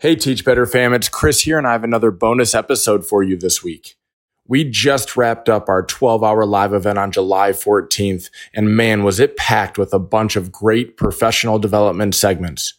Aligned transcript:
Hey, 0.00 0.16
Teach 0.16 0.46
Better 0.46 0.64
fam, 0.64 0.94
it's 0.94 1.10
Chris 1.10 1.42
here, 1.42 1.58
and 1.58 1.66
I 1.66 1.72
have 1.72 1.84
another 1.84 2.10
bonus 2.10 2.54
episode 2.54 3.04
for 3.04 3.22
you 3.22 3.36
this 3.36 3.62
week. 3.62 3.96
We 4.48 4.64
just 4.64 5.14
wrapped 5.14 5.50
up 5.50 5.68
our 5.68 5.82
12 5.82 6.24
hour 6.24 6.46
live 6.46 6.72
event 6.72 6.98
on 6.98 7.12
July 7.12 7.50
14th, 7.50 8.30
and 8.54 8.74
man, 8.74 9.04
was 9.04 9.20
it 9.20 9.36
packed 9.36 9.76
with 9.76 9.92
a 9.92 9.98
bunch 9.98 10.36
of 10.36 10.50
great 10.50 10.96
professional 10.96 11.58
development 11.58 12.14
segments. 12.14 12.78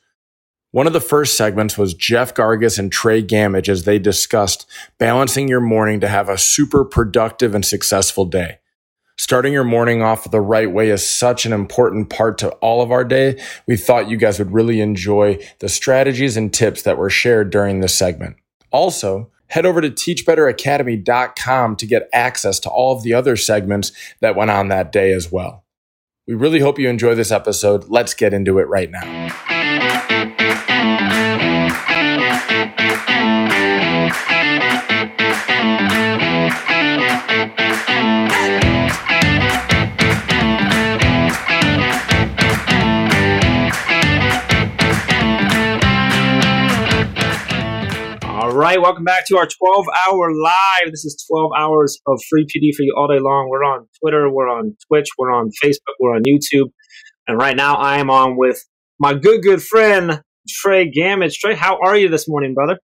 One 0.71 0.87
of 0.87 0.93
the 0.93 0.99
first 0.99 1.37
segments 1.37 1.77
was 1.77 1.93
Jeff 1.93 2.33
Gargas 2.33 2.79
and 2.79 2.91
Trey 2.91 3.21
Gamage 3.21 3.69
as 3.69 3.83
they 3.83 3.99
discussed 3.99 4.67
balancing 4.97 5.47
your 5.47 5.61
morning 5.61 5.99
to 5.99 6.07
have 6.07 6.27
a 6.27 6.39
super 6.39 6.83
productive 6.83 7.53
and 7.53 7.63
successful 7.63 8.25
day. 8.25 8.57
Starting 9.21 9.53
your 9.53 9.63
morning 9.63 10.01
off 10.01 10.31
the 10.31 10.41
right 10.41 10.71
way 10.71 10.89
is 10.89 11.07
such 11.07 11.45
an 11.45 11.53
important 11.53 12.09
part 12.09 12.39
to 12.39 12.49
all 12.53 12.81
of 12.81 12.91
our 12.91 13.03
day. 13.03 13.39
We 13.67 13.77
thought 13.77 14.09
you 14.09 14.17
guys 14.17 14.39
would 14.39 14.51
really 14.51 14.81
enjoy 14.81 15.37
the 15.59 15.69
strategies 15.69 16.35
and 16.35 16.51
tips 16.51 16.81
that 16.81 16.97
were 16.97 17.11
shared 17.11 17.51
during 17.51 17.81
this 17.81 17.95
segment. 17.95 18.37
Also, 18.71 19.29
head 19.45 19.63
over 19.63 19.79
to 19.79 19.91
teachbetteracademy.com 19.91 21.75
to 21.75 21.85
get 21.85 22.09
access 22.11 22.59
to 22.61 22.69
all 22.71 22.97
of 22.97 23.03
the 23.03 23.13
other 23.13 23.35
segments 23.35 23.91
that 24.21 24.35
went 24.35 24.49
on 24.49 24.69
that 24.69 24.91
day 24.91 25.13
as 25.13 25.31
well. 25.31 25.65
We 26.25 26.33
really 26.33 26.59
hope 26.59 26.79
you 26.79 26.89
enjoy 26.89 27.13
this 27.13 27.31
episode. 27.31 27.89
Let's 27.89 28.15
get 28.15 28.33
into 28.33 28.57
it 28.57 28.67
right 28.69 28.89
now. 28.89 29.29
All 35.61 35.67
right, 48.57 48.81
welcome 48.81 49.03
back 49.03 49.27
to 49.27 49.37
our 49.37 49.45
12 49.45 49.85
hour 50.09 50.33
live. 50.33 50.85
This 50.87 51.05
is 51.05 51.23
12 51.29 51.51
hours 51.55 51.99
of 52.07 52.19
free 52.27 52.45
PD 52.45 52.73
for 52.75 52.81
you 52.81 52.95
all 52.97 53.07
day 53.07 53.19
long. 53.19 53.47
We're 53.51 53.63
on 53.63 53.87
Twitter, 54.01 54.31
we're 54.31 54.49
on 54.49 54.75
Twitch, 54.87 55.09
we're 55.19 55.31
on 55.31 55.51
Facebook, 55.63 55.93
we're 55.99 56.15
on 56.15 56.23
YouTube. 56.23 56.71
And 57.27 57.37
right 57.37 57.55
now 57.55 57.75
I 57.75 57.99
am 57.99 58.09
on 58.09 58.35
with 58.35 58.65
my 58.99 59.13
good, 59.13 59.43
good 59.43 59.61
friend, 59.61 60.23
Trey 60.49 60.91
Gamage. 60.91 61.35
Trey, 61.35 61.53
how 61.53 61.77
are 61.85 61.95
you 61.95 62.09
this 62.09 62.27
morning, 62.27 62.55
brother? 62.55 62.79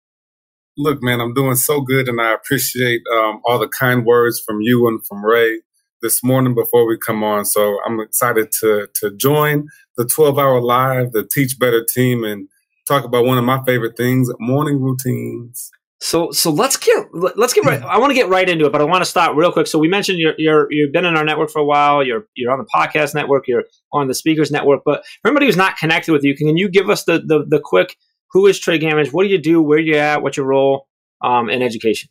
Look, 0.77 1.03
man, 1.03 1.21
I'm 1.21 1.35
doing 1.35 1.55
so 1.55 1.81
good, 1.81 2.09
and 2.09 2.21
I 2.21 2.35
appreciate 2.35 3.03
um, 3.17 3.41
all 3.47 3.59
the 3.59 3.69
kind 3.69 4.05
words 4.05 4.43
from 4.45 4.61
you 4.61 4.89
and 4.89 5.05
from 5.07 5.25
Rae 5.25 5.61
this 6.03 6.23
morning 6.25 6.55
before 6.55 6.87
we 6.87 6.99
come 6.99 7.23
on. 7.23 7.45
So 7.45 7.79
I'm 7.87 8.01
excited 8.01 8.51
to 8.61 8.89
to 9.01 9.17
join 9.17 9.69
the 9.97 10.05
12 10.05 10.39
hour 10.39 10.61
live, 10.61 11.13
the 11.13 11.25
Teach 11.25 11.59
Better 11.59 11.85
team, 11.95 12.25
and 12.25 12.49
talk 12.89 13.05
about 13.05 13.25
one 13.25 13.39
of 13.39 13.45
my 13.45 13.63
favorite 13.65 13.97
things: 13.97 14.31
morning 14.41 14.81
routines. 14.81 15.71
So, 16.01 16.33
so 16.33 16.51
let's 16.51 16.77
get 16.77 17.07
let's 17.15 17.55
get 17.55 17.65
right. 17.65 17.81
I 17.83 17.99
want 17.99 18.11
to 18.11 18.15
get 18.15 18.29
right 18.29 18.49
into 18.49 18.67
it, 18.67 18.73
but 18.73 18.81
I 18.83 18.85
want 18.85 19.03
to 19.03 19.09
start 19.09 19.37
real 19.37 19.53
quick. 19.53 19.67
So, 19.67 19.79
we 19.79 19.89
mentioned 19.89 20.19
you're 20.19 20.35
you're 20.37 20.67
you've 20.71 20.93
been 20.93 21.07
in 21.07 21.17
our 21.17 21.25
network 21.25 21.51
for 21.51 21.61
a 21.61 21.65
while. 21.65 22.05
You're 22.05 22.27
you're 22.35 22.53
on 22.53 22.59
the 22.59 22.67
podcast 22.75 23.15
network. 23.15 23.45
You're 23.47 23.65
on 23.93 24.09
the 24.09 24.15
speakers 24.15 24.51
network. 24.51 24.83
But 24.85 25.05
for 25.23 25.29
anybody 25.29 25.47
who's 25.47 25.57
not 25.57 25.79
connected 25.79 26.13
with 26.13 26.25
you, 26.25 26.37
can 26.37 26.57
you 26.57 26.69
give 26.69 26.91
us 26.91 27.05
the 27.05 27.21
the, 27.21 27.47
the 27.49 27.59
quick 27.59 27.97
who 28.35 28.47
is 28.47 28.59
Trey 28.59 28.79
Gamage? 28.79 29.13
What 29.13 29.23
do 29.23 29.31
you 29.31 29.39
do? 29.39 29.63
Where 29.63 29.79
are 29.79 29.81
you 29.81 29.97
at? 29.97 30.23
What's 30.23 30.37
your 30.37 30.47
role 30.47 30.89
um, 31.23 31.49
in 31.49 31.63
education? 31.63 32.11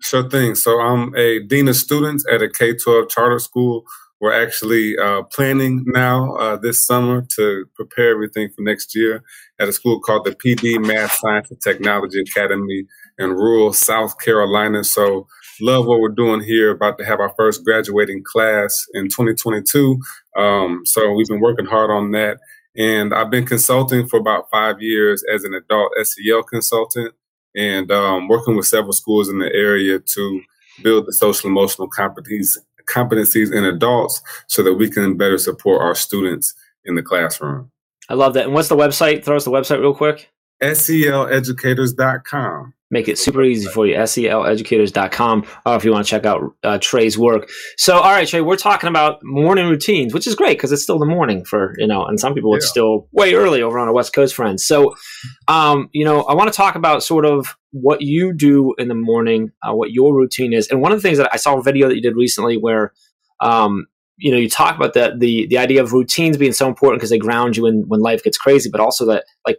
Sure 0.00 0.28
thing. 0.28 0.54
So 0.54 0.80
I'm 0.80 1.14
a 1.14 1.40
dean 1.40 1.68
of 1.68 1.76
students 1.76 2.24
at 2.30 2.42
a 2.42 2.48
K 2.48 2.74
12 2.74 3.08
charter 3.08 3.38
school. 3.38 3.84
We're 4.20 4.32
actually 4.32 4.96
uh, 4.98 5.22
planning 5.24 5.84
now 5.86 6.34
uh, 6.36 6.56
this 6.56 6.84
summer 6.84 7.24
to 7.36 7.66
prepare 7.76 8.10
everything 8.10 8.48
for 8.48 8.62
next 8.62 8.96
year 8.96 9.22
at 9.60 9.68
a 9.68 9.72
school 9.72 10.00
called 10.00 10.24
the 10.24 10.34
Pee 10.34 10.56
Dee 10.56 10.78
Math 10.78 11.12
Science 11.12 11.50
and 11.50 11.60
Technology 11.60 12.20
Academy 12.20 12.86
in 13.18 13.30
rural 13.30 13.72
South 13.72 14.18
Carolina. 14.18 14.82
So 14.82 15.28
love 15.60 15.86
what 15.86 16.00
we're 16.00 16.08
doing 16.08 16.40
here. 16.40 16.70
About 16.70 16.98
to 16.98 17.04
have 17.04 17.20
our 17.20 17.32
first 17.36 17.64
graduating 17.64 18.22
class 18.24 18.86
in 18.94 19.04
2022. 19.04 20.00
Um, 20.36 20.82
so 20.84 21.12
we've 21.12 21.28
been 21.28 21.40
working 21.40 21.66
hard 21.66 21.90
on 21.90 22.10
that. 22.12 22.38
And 22.78 23.12
I've 23.12 23.30
been 23.30 23.44
consulting 23.44 24.06
for 24.06 24.18
about 24.18 24.48
five 24.50 24.80
years 24.80 25.24
as 25.32 25.42
an 25.42 25.52
adult 25.52 25.92
SEL 26.02 26.44
consultant 26.44 27.12
and 27.56 27.90
um, 27.90 28.28
working 28.28 28.56
with 28.56 28.66
several 28.66 28.92
schools 28.92 29.28
in 29.28 29.40
the 29.40 29.52
area 29.52 29.98
to 29.98 30.40
build 30.82 31.06
the 31.06 31.12
social 31.12 31.50
emotional 31.50 31.90
competencies, 31.90 32.56
competencies 32.86 33.52
in 33.52 33.64
adults 33.64 34.22
so 34.46 34.62
that 34.62 34.74
we 34.74 34.88
can 34.88 35.16
better 35.16 35.38
support 35.38 35.82
our 35.82 35.96
students 35.96 36.54
in 36.84 36.94
the 36.94 37.02
classroom. 37.02 37.72
I 38.08 38.14
love 38.14 38.34
that. 38.34 38.44
And 38.44 38.54
what's 38.54 38.68
the 38.68 38.76
website? 38.76 39.24
Throw 39.24 39.34
us 39.36 39.44
the 39.44 39.50
website 39.50 39.80
real 39.80 39.94
quick. 39.94 40.30
SELeducators.com. 40.62 42.74
Make 42.90 43.06
it 43.06 43.18
super 43.18 43.42
easy 43.42 43.68
for 43.68 43.86
you. 43.86 43.96
SELeducators.com 43.96 45.46
or 45.66 45.76
if 45.76 45.84
you 45.84 45.92
want 45.92 46.06
to 46.06 46.10
check 46.10 46.24
out 46.24 46.40
uh, 46.62 46.78
Trey's 46.80 47.18
work. 47.18 47.48
So, 47.76 47.96
all 47.96 48.10
right, 48.10 48.26
Trey, 48.26 48.40
we're 48.40 48.56
talking 48.56 48.88
about 48.88 49.20
morning 49.22 49.68
routines, 49.68 50.14
which 50.14 50.26
is 50.26 50.34
great 50.34 50.56
because 50.56 50.72
it's 50.72 50.82
still 50.82 50.98
the 50.98 51.04
morning 51.04 51.44
for, 51.44 51.74
you 51.76 51.86
know, 51.86 52.06
and 52.06 52.18
some 52.18 52.32
people 52.32 52.52
yeah. 52.52 52.58
it's 52.58 52.68
still 52.68 53.06
way 53.12 53.34
early 53.34 53.60
over 53.60 53.78
on 53.78 53.88
our 53.88 53.94
West 53.94 54.14
Coast 54.14 54.34
friends. 54.34 54.66
So, 54.66 54.94
um, 55.48 55.90
you 55.92 56.04
know, 56.04 56.22
I 56.22 56.34
want 56.34 56.50
to 56.50 56.56
talk 56.56 56.76
about 56.76 57.02
sort 57.02 57.26
of 57.26 57.56
what 57.72 58.00
you 58.00 58.32
do 58.32 58.74
in 58.78 58.88
the 58.88 58.94
morning, 58.94 59.50
uh, 59.62 59.74
what 59.74 59.90
your 59.90 60.16
routine 60.16 60.54
is. 60.54 60.66
And 60.68 60.80
one 60.80 60.90
of 60.90 60.96
the 60.98 61.02
things 61.02 61.18
that 61.18 61.28
I 61.30 61.36
saw 61.36 61.58
a 61.58 61.62
video 61.62 61.88
that 61.88 61.94
you 61.94 62.02
did 62.02 62.16
recently 62.16 62.56
where, 62.56 62.94
um, 63.40 63.86
you 64.16 64.32
know, 64.32 64.38
you 64.38 64.48
talk 64.48 64.76
about 64.76 64.94
that 64.94 65.20
the 65.20 65.46
the 65.46 65.58
idea 65.58 65.82
of 65.82 65.92
routines 65.92 66.36
being 66.36 66.52
so 66.52 66.66
important 66.66 67.00
because 67.00 67.10
they 67.10 67.18
ground 67.18 67.56
you 67.56 67.66
in 67.66 67.84
when 67.86 68.00
life 68.00 68.24
gets 68.24 68.36
crazy, 68.36 68.68
but 68.70 68.80
also 68.80 69.06
that 69.06 69.24
like 69.46 69.58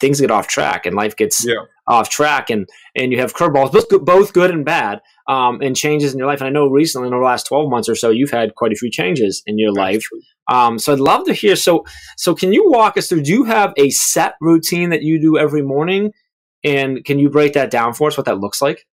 things 0.00 0.20
get 0.20 0.30
off 0.30 0.46
track 0.46 0.86
and 0.86 0.94
life 0.94 1.16
gets 1.16 1.46
yeah. 1.46 1.54
Off 1.86 2.08
track 2.08 2.50
and 2.50 2.68
and 2.94 3.12
you 3.12 3.18
have 3.18 3.34
curveballs 3.34 3.72
both 3.72 3.88
good, 3.88 4.04
both 4.04 4.32
good 4.32 4.50
and 4.50 4.64
bad 4.64 5.00
um, 5.28 5.60
and 5.60 5.76
changes 5.76 6.12
in 6.12 6.18
your 6.18 6.28
life. 6.28 6.40
And 6.40 6.48
i 6.48 6.50
know 6.50 6.66
recently 6.66 7.08
in 7.08 7.14
the 7.14 7.18
last 7.18 7.46
12 7.46 7.70
months 7.70 7.88
or 7.88 7.94
so 7.94 8.10
you've 8.10 8.30
had 8.30 8.54
quite 8.54 8.72
a 8.72 8.76
few 8.76 8.90
changes 8.90 9.42
in 9.46 9.58
your 9.58 9.72
That's 9.74 9.78
life. 9.78 10.08
um, 10.50 10.78
so 10.78 10.92
i'd 10.92 11.00
love 11.00 11.24
to 11.26 11.32
hear 11.32 11.56
so 11.56 11.84
so 12.16 12.34
can 12.34 12.52
you 12.52 12.70
walk 12.70 12.96
us 12.96 13.08
through 13.08 13.22
do 13.22 13.32
you 13.32 13.44
have 13.44 13.72
a 13.76 13.90
set 13.90 14.34
routine 14.40 14.90
that 14.90 15.02
you 15.02 15.20
do 15.20 15.38
every 15.38 15.62
morning? 15.62 16.12
And 16.62 17.04
can 17.04 17.18
you 17.18 17.28
break 17.28 17.52
that 17.54 17.70
down 17.70 17.92
for 17.92 18.08
us 18.08 18.16
what 18.16 18.26
that 18.26 18.40
looks 18.40 18.62
like? 18.62 18.86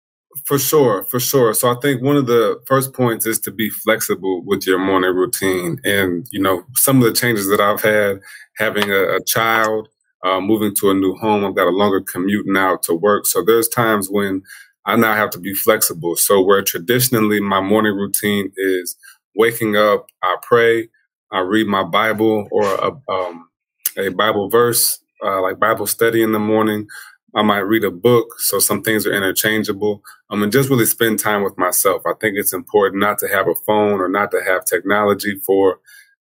For 0.45 0.57
sure, 0.59 1.03
for 1.03 1.19
sure. 1.19 1.53
So 1.53 1.69
I 1.69 1.75
think 1.81 2.01
one 2.01 2.15
of 2.15 2.25
the 2.25 2.61
first 2.65 2.93
points 2.93 3.25
is 3.25 3.39
to 3.41 3.51
be 3.51 3.69
flexible 3.69 4.43
with 4.45 4.65
your 4.65 4.79
morning 4.79 5.13
routine. 5.13 5.79
And, 5.83 6.25
you 6.31 6.41
know, 6.41 6.63
some 6.75 6.97
of 6.97 7.03
the 7.03 7.13
changes 7.13 7.47
that 7.47 7.59
I've 7.59 7.81
had 7.81 8.19
having 8.57 8.91
a, 8.91 9.17
a 9.17 9.23
child, 9.25 9.89
uh, 10.23 10.39
moving 10.39 10.75
to 10.75 10.91
a 10.91 10.93
new 10.93 11.15
home. 11.15 11.45
I've 11.45 11.55
got 11.55 11.67
a 11.67 11.71
longer 11.75 12.01
commute 12.01 12.45
now 12.47 12.77
to 12.83 12.93
work. 12.93 13.25
So 13.25 13.43
there's 13.43 13.67
times 13.67 14.09
when 14.09 14.43
I 14.85 14.95
now 14.95 15.13
have 15.13 15.29
to 15.31 15.39
be 15.39 15.53
flexible. 15.53 16.15
So 16.15 16.41
where 16.41 16.61
traditionally 16.61 17.39
my 17.39 17.61
morning 17.61 17.95
routine 17.95 18.51
is 18.57 18.95
waking 19.35 19.75
up, 19.75 20.07
I 20.23 20.37
pray, 20.41 20.89
I 21.31 21.39
read 21.39 21.67
my 21.67 21.83
Bible 21.83 22.47
or 22.51 22.65
a, 22.75 23.11
um, 23.11 23.49
a 23.97 24.09
Bible 24.09 24.49
verse, 24.49 24.99
uh, 25.23 25.41
like 25.41 25.59
Bible 25.59 25.87
study 25.87 26.23
in 26.23 26.31
the 26.31 26.39
morning. 26.39 26.87
I 27.33 27.43
might 27.43 27.59
read 27.59 27.85
a 27.85 27.91
book. 27.91 28.27
So 28.39 28.59
some 28.59 28.81
things 28.81 29.07
are 29.07 29.13
interchangeable. 29.13 30.03
Um, 30.29 30.43
and 30.43 30.51
just 30.51 30.69
really 30.69 30.85
spend 30.85 31.19
time 31.19 31.43
with 31.43 31.57
myself. 31.57 32.01
I 32.05 32.13
think 32.19 32.35
it's 32.37 32.53
important 32.53 32.99
not 32.99 33.19
to 33.19 33.27
have 33.27 33.47
a 33.47 33.55
phone 33.55 34.01
or 34.01 34.09
not 34.09 34.31
to 34.31 34.41
have 34.45 34.65
technology 34.65 35.39
for 35.45 35.79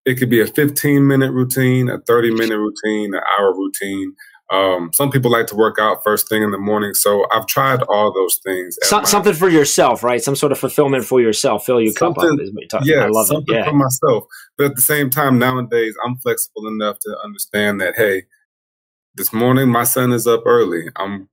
it 0.06 0.16
could 0.16 0.30
be 0.30 0.42
a 0.42 0.48
15 0.48 1.06
minute 1.06 1.32
routine, 1.32 1.90
a 1.90 2.00
30 2.00 2.32
minute 2.32 2.58
routine, 2.58 3.14
an 3.14 3.22
hour 3.40 3.54
routine. 3.54 4.16
Um, 4.52 4.92
some 4.94 5.12
people 5.12 5.32
like 5.32 5.48
to 5.48 5.56
work 5.56 5.78
out 5.80 6.04
first 6.04 6.28
thing 6.28 6.44
in 6.44 6.52
the 6.52 6.58
morning. 6.58 6.94
So 6.94 7.26
I've 7.32 7.48
tried 7.48 7.84
all 7.84 8.12
those 8.12 8.38
things. 8.44 8.78
So, 8.84 9.02
something 9.04 9.34
for 9.34 9.48
yourself, 9.48 10.04
right? 10.04 10.22
Some 10.22 10.36
sort 10.36 10.52
of 10.52 10.60
fulfillment 10.60 11.06
for 11.06 11.22
yourself. 11.22 11.66
Fill 11.66 11.80
your 11.80 11.94
cup 11.94 12.18
up 12.18 12.26
is 12.40 12.52
what 12.54 12.62
you're 12.62 12.68
talking 12.68 12.90
yeah, 12.90 13.06
I 13.06 13.08
love 13.08 13.28
something 13.28 13.56
it. 13.56 13.60
Yeah. 13.60 13.70
for 13.70 13.76
myself. 13.76 14.26
But 14.58 14.66
at 14.72 14.76
the 14.76 14.82
same 14.82 15.10
time, 15.10 15.40
nowadays, 15.40 15.96
I'm 16.06 16.18
flexible 16.18 16.68
enough 16.68 17.00
to 17.00 17.18
understand 17.24 17.80
that, 17.80 17.96
hey, 17.96 18.24
this 19.16 19.32
morning 19.32 19.70
my 19.70 19.86
son 19.86 20.12
is 20.12 20.28
up 20.28 20.44
early. 20.46 20.88
I'm 20.98 21.30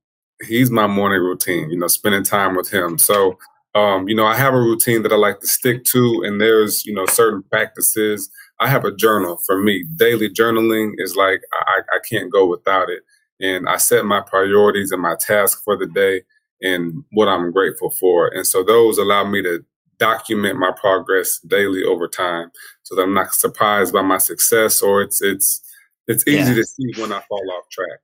he's 0.47 0.71
my 0.71 0.87
morning 0.87 1.19
routine, 1.19 1.69
you 1.69 1.77
know, 1.77 1.87
spending 1.87 2.23
time 2.23 2.55
with 2.55 2.71
him. 2.71 2.97
So 2.97 3.37
um, 3.75 4.07
you 4.07 4.15
know, 4.15 4.25
I 4.25 4.35
have 4.35 4.53
a 4.53 4.59
routine 4.59 5.03
that 5.03 5.13
I 5.13 5.15
like 5.15 5.39
to 5.41 5.47
stick 5.47 5.83
to, 5.85 6.23
and 6.25 6.41
there's, 6.41 6.85
you 6.85 6.93
know, 6.93 7.05
certain 7.05 7.43
practices. 7.43 8.29
I 8.59 8.67
have 8.67 8.85
a 8.85 8.95
journal 8.95 9.37
for 9.45 9.61
me. 9.61 9.85
Daily 9.95 10.29
journaling 10.29 10.93
is 10.97 11.15
like 11.15 11.41
I, 11.53 11.81
I 11.95 11.99
can't 12.09 12.31
go 12.31 12.45
without 12.45 12.89
it. 12.89 13.03
And 13.41 13.69
I 13.69 13.77
set 13.77 14.05
my 14.05 14.21
priorities 14.21 14.91
and 14.91 15.01
my 15.01 15.15
tasks 15.19 15.61
for 15.63 15.77
the 15.77 15.87
day 15.87 16.23
and 16.61 17.03
what 17.11 17.29
I'm 17.29 17.51
grateful 17.51 17.89
for. 17.89 18.27
And 18.27 18.45
so 18.45 18.63
those 18.63 18.97
allow 18.97 19.23
me 19.23 19.41
to 19.43 19.63
document 19.97 20.57
my 20.57 20.71
progress 20.71 21.39
daily 21.39 21.83
over 21.83 22.07
time 22.07 22.51
so 22.83 22.95
that 22.95 23.03
I'm 23.03 23.13
not 23.13 23.33
surprised 23.33 23.93
by 23.93 24.01
my 24.01 24.17
success 24.17 24.81
or 24.81 25.01
it's 25.01 25.21
it's 25.21 25.61
it's 26.07 26.27
easy 26.27 26.49
yeah. 26.49 26.55
to 26.55 26.63
see 26.63 26.91
when 26.97 27.13
I 27.13 27.21
fall 27.29 27.51
off 27.51 27.69
track. 27.69 27.99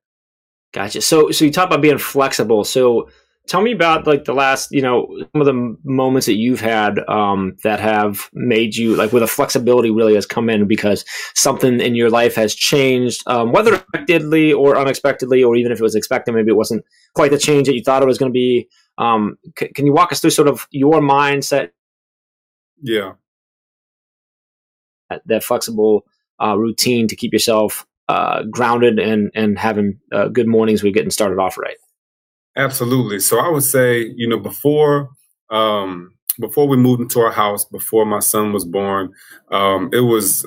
Gotcha. 0.73 1.01
So 1.01 1.31
so 1.31 1.45
you 1.45 1.51
talk 1.51 1.67
about 1.67 1.81
being 1.81 1.97
flexible. 1.97 2.63
So 2.63 3.09
tell 3.47 3.61
me 3.61 3.71
about 3.71 4.07
like 4.07 4.25
the 4.25 4.33
last 4.33 4.71
you 4.71 4.81
know 4.81 5.07
some 5.33 5.41
of 5.41 5.45
the 5.45 5.77
moments 5.83 6.25
that 6.25 6.35
you've 6.35 6.61
had 6.61 6.99
um, 7.07 7.55
that 7.63 7.79
have 7.79 8.29
made 8.33 8.75
you 8.75 8.95
like 8.95 9.11
where 9.11 9.19
the 9.19 9.27
flexibility 9.27 9.91
really 9.91 10.15
has 10.15 10.25
come 10.25 10.49
in 10.49 10.67
because 10.67 11.05
something 11.33 11.79
in 11.79 11.95
your 11.95 12.09
life 12.09 12.35
has 12.35 12.55
changed 12.55 13.21
um, 13.27 13.51
whether 13.51 13.75
expectedly 13.75 14.51
or 14.51 14.77
unexpectedly 14.77 15.43
or 15.43 15.55
even 15.55 15.71
if 15.71 15.79
it 15.79 15.83
was 15.83 15.95
expected 15.95 16.33
maybe 16.33 16.51
it 16.51 16.57
wasn't 16.57 16.83
quite 17.13 17.31
the 17.31 17.37
change 17.37 17.67
that 17.67 17.75
you 17.75 17.83
thought 17.83 18.03
it 18.03 18.07
was 18.07 18.17
going 18.17 18.31
to 18.31 18.33
be. 18.33 18.67
Um, 18.97 19.37
c- 19.57 19.69
can 19.69 19.85
you 19.85 19.93
walk 19.93 20.11
us 20.11 20.19
through 20.19 20.29
sort 20.31 20.47
of 20.47 20.67
your 20.71 21.01
mindset? 21.01 21.69
Yeah. 22.81 23.13
That, 25.09 25.21
that 25.25 25.43
flexible 25.43 26.05
uh, 26.41 26.57
routine 26.57 27.07
to 27.07 27.15
keep 27.15 27.33
yourself 27.33 27.85
uh, 28.07 28.43
grounded 28.43 28.99
and 28.99 29.31
and 29.33 29.57
having 29.57 29.99
uh, 30.11 30.27
good 30.27 30.47
mornings 30.47 30.83
you're 30.83 30.91
getting 30.91 31.09
started 31.09 31.39
off 31.39 31.57
right 31.57 31.77
Absolutely. 32.55 33.19
So 33.19 33.39
I 33.39 33.49
would 33.49 33.63
say, 33.63 34.11
you 34.15 34.27
know, 34.27 34.39
before 34.39 35.09
um, 35.49 36.11
before 36.39 36.67
we 36.67 36.77
moved 36.77 37.01
into 37.01 37.19
our 37.19 37.31
house, 37.31 37.65
before 37.65 38.05
my 38.05 38.19
son 38.19 38.51
was 38.53 38.65
born, 38.65 39.13
um, 39.51 39.89
it 39.93 40.01
was 40.01 40.45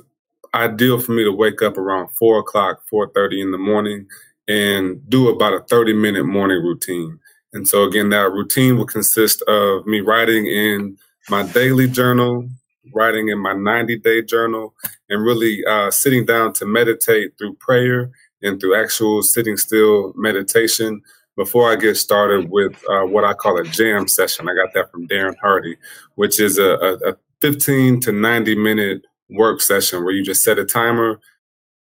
ideal 0.54 1.00
for 1.00 1.12
me 1.12 1.24
to 1.24 1.32
wake 1.32 1.62
up 1.62 1.76
around 1.76 2.08
four 2.18 2.38
o'clock, 2.38 2.80
four 2.88 3.10
thirty 3.14 3.40
in 3.40 3.52
the 3.52 3.58
morning, 3.58 4.06
and 4.48 5.06
do 5.10 5.28
about 5.28 5.52
a 5.54 5.60
thirty 5.60 5.92
minute 5.92 6.24
morning 6.24 6.62
routine. 6.62 7.18
And 7.52 7.66
so 7.68 7.84
again, 7.84 8.10
that 8.10 8.32
routine 8.32 8.78
would 8.78 8.88
consist 8.88 9.42
of 9.42 9.86
me 9.86 10.00
writing 10.00 10.46
in 10.46 10.96
my 11.30 11.42
daily 11.44 11.88
journal, 11.88 12.48
writing 12.94 13.28
in 13.28 13.38
my 13.38 13.52
90 13.54 13.98
day 13.98 14.22
journal, 14.22 14.74
and 15.08 15.22
really 15.22 15.64
uh, 15.66 15.90
sitting 15.90 16.24
down 16.26 16.52
to 16.54 16.66
meditate 16.66 17.32
through 17.38 17.54
prayer 17.54 18.10
and 18.42 18.60
through 18.60 18.76
actual 18.80 19.22
sitting 19.22 19.56
still 19.56 20.12
meditation 20.16 21.02
before 21.38 21.70
I 21.70 21.76
get 21.76 21.96
started 21.96 22.50
with 22.50 22.74
uh, 22.90 23.02
what 23.02 23.24
I 23.24 23.32
call 23.32 23.58
a 23.58 23.64
jam 23.64 24.08
session, 24.08 24.48
I 24.48 24.54
got 24.54 24.74
that 24.74 24.90
from 24.90 25.06
Darren 25.06 25.36
Hardy, 25.40 25.76
which 26.16 26.40
is 26.40 26.58
a, 26.58 26.72
a, 26.72 27.10
a 27.10 27.16
15 27.40 28.00
to 28.00 28.12
90 28.12 28.56
minute 28.56 29.02
work 29.30 29.60
session 29.60 30.02
where 30.02 30.12
you 30.12 30.24
just 30.24 30.42
set 30.42 30.58
a 30.58 30.64
timer, 30.64 31.20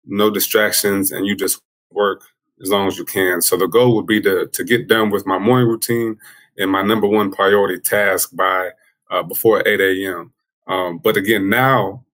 no 0.05 0.31
distractions, 0.31 1.13
and 1.13 1.27
you 1.27 1.37
just 1.37 1.63
work 1.93 2.25
as 2.61 2.71
long 2.71 2.89
as 2.89 2.99
you 2.99 3.05
can. 3.05 3.41
So 3.41 3.57
the 3.57 3.69
goal 3.69 3.95
would 3.95 4.07
be 4.07 4.21
to 4.23 4.49
to 4.49 4.65
get 4.65 4.89
done 4.89 5.11
with 5.11 5.27
my 5.27 5.39
morning 5.39 5.69
routine 5.69 6.19
and 6.59 6.69
my 6.69 6.83
number 6.83 7.07
one 7.07 7.31
priority 7.31 7.79
task 7.79 8.35
by 8.35 8.71
uh, 9.13 9.23
before 9.23 9.67
8 9.67 9.81
a.m. 9.81 10.33
Um, 10.67 10.99
but 10.99 11.17
again, 11.17 11.49
now 11.49 12.05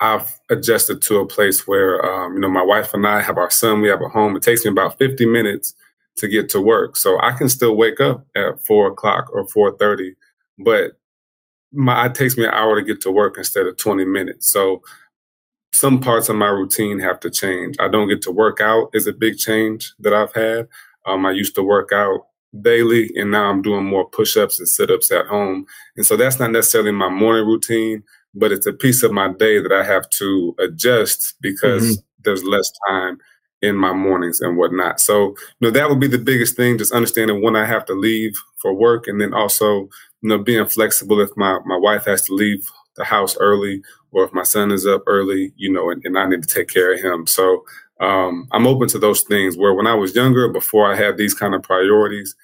I've 0.00 0.36
adjusted 0.50 1.00
to 1.02 1.18
a 1.20 1.26
place 1.26 1.68
where 1.68 2.04
um, 2.04 2.34
you 2.34 2.40
know 2.40 2.50
my 2.50 2.64
wife 2.64 2.92
and 2.92 3.06
I 3.06 3.22
have 3.22 3.38
our 3.38 3.50
son. 3.50 3.82
We 3.82 3.88
have 3.88 4.02
a 4.02 4.08
home. 4.08 4.34
It 4.34 4.42
takes 4.42 4.64
me 4.64 4.72
about 4.72 4.98
50 4.98 5.26
minutes 5.26 5.74
to 6.16 6.28
get 6.28 6.48
to 6.50 6.60
work. 6.60 6.96
So 6.96 7.20
I 7.20 7.32
can 7.32 7.48
still 7.48 7.76
wake 7.76 8.00
up 8.00 8.26
at 8.34 8.64
four 8.64 8.88
o'clock 8.88 9.28
or 9.32 9.46
four 9.48 9.76
thirty, 9.76 10.14
but 10.58 10.92
my 11.72 12.06
it 12.06 12.14
takes 12.14 12.36
me 12.36 12.44
an 12.44 12.54
hour 12.54 12.78
to 12.78 12.86
get 12.86 13.00
to 13.02 13.10
work 13.10 13.36
instead 13.36 13.66
of 13.66 13.76
twenty 13.76 14.04
minutes. 14.04 14.50
So 14.50 14.82
some 15.72 16.00
parts 16.00 16.28
of 16.28 16.36
my 16.36 16.48
routine 16.48 16.98
have 17.00 17.20
to 17.20 17.30
change. 17.30 17.76
I 17.78 17.88
don't 17.88 18.08
get 18.08 18.22
to 18.22 18.32
work 18.32 18.60
out 18.60 18.90
is 18.94 19.06
a 19.06 19.12
big 19.12 19.36
change 19.36 19.92
that 19.98 20.14
I've 20.14 20.32
had. 20.32 20.68
Um, 21.04 21.26
I 21.26 21.32
used 21.32 21.54
to 21.56 21.62
work 21.62 21.92
out 21.92 22.26
daily, 22.62 23.10
and 23.16 23.30
now 23.30 23.50
I'm 23.50 23.60
doing 23.60 23.84
more 23.84 24.08
push-ups 24.08 24.58
and 24.58 24.68
sit-ups 24.68 25.12
at 25.12 25.26
home. 25.26 25.66
And 25.96 26.06
so 26.06 26.16
that's 26.16 26.38
not 26.38 26.50
necessarily 26.50 26.92
my 26.92 27.10
morning 27.10 27.46
routine, 27.46 28.02
but 28.34 28.52
it's 28.52 28.66
a 28.66 28.72
piece 28.72 29.02
of 29.02 29.12
my 29.12 29.30
day 29.32 29.60
that 29.60 29.72
I 29.72 29.84
have 29.84 30.08
to 30.10 30.54
adjust 30.58 31.34
because 31.42 31.84
mm-hmm. 31.84 32.02
there's 32.24 32.42
less 32.42 32.72
time 32.88 33.18
in 33.62 33.76
my 33.76 33.92
mornings 33.92 34.40
and 34.40 34.56
whatnot. 34.56 35.00
So, 35.00 35.28
you 35.28 35.36
know, 35.62 35.70
that 35.70 35.88
would 35.88 36.00
be 36.00 36.06
the 36.06 36.18
biggest 36.18 36.56
thing, 36.56 36.78
just 36.78 36.92
understanding 36.92 37.42
when 37.42 37.56
I 37.56 37.64
have 37.64 37.84
to 37.86 37.94
leave 37.94 38.36
for 38.56 38.74
work 38.74 39.06
and 39.06 39.20
then 39.20 39.32
also, 39.32 39.88
you 40.20 40.28
know, 40.28 40.38
being 40.38 40.66
flexible 40.66 41.20
if 41.20 41.30
my, 41.36 41.58
my 41.64 41.76
wife 41.76 42.04
has 42.04 42.22
to 42.22 42.34
leave 42.34 42.66
the 42.96 43.04
house 43.04 43.36
early 43.38 43.82
or 44.12 44.24
if 44.24 44.32
my 44.32 44.42
son 44.42 44.72
is 44.72 44.86
up 44.86 45.02
early, 45.06 45.52
you 45.56 45.72
know, 45.72 45.90
and, 45.90 46.02
and 46.04 46.18
I 46.18 46.26
need 46.26 46.42
to 46.42 46.48
take 46.48 46.68
care 46.68 46.92
of 46.92 47.00
him. 47.00 47.26
So 47.26 47.64
um, 48.00 48.46
I'm 48.52 48.66
open 48.66 48.88
to 48.88 48.98
those 48.98 49.22
things 49.22 49.56
where 49.56 49.74
when 49.74 49.86
I 49.86 49.94
was 49.94 50.14
younger, 50.14 50.48
before 50.48 50.90
I 50.90 50.96
had 50.96 51.16
these 51.16 51.34
kind 51.34 51.54
of 51.54 51.62
priorities, 51.62 52.34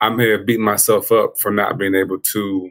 I 0.00 0.08
may 0.08 0.30
have 0.30 0.46
beaten 0.46 0.64
myself 0.64 1.12
up 1.12 1.38
for 1.38 1.52
not 1.52 1.78
being 1.78 1.94
able 1.94 2.18
to 2.18 2.70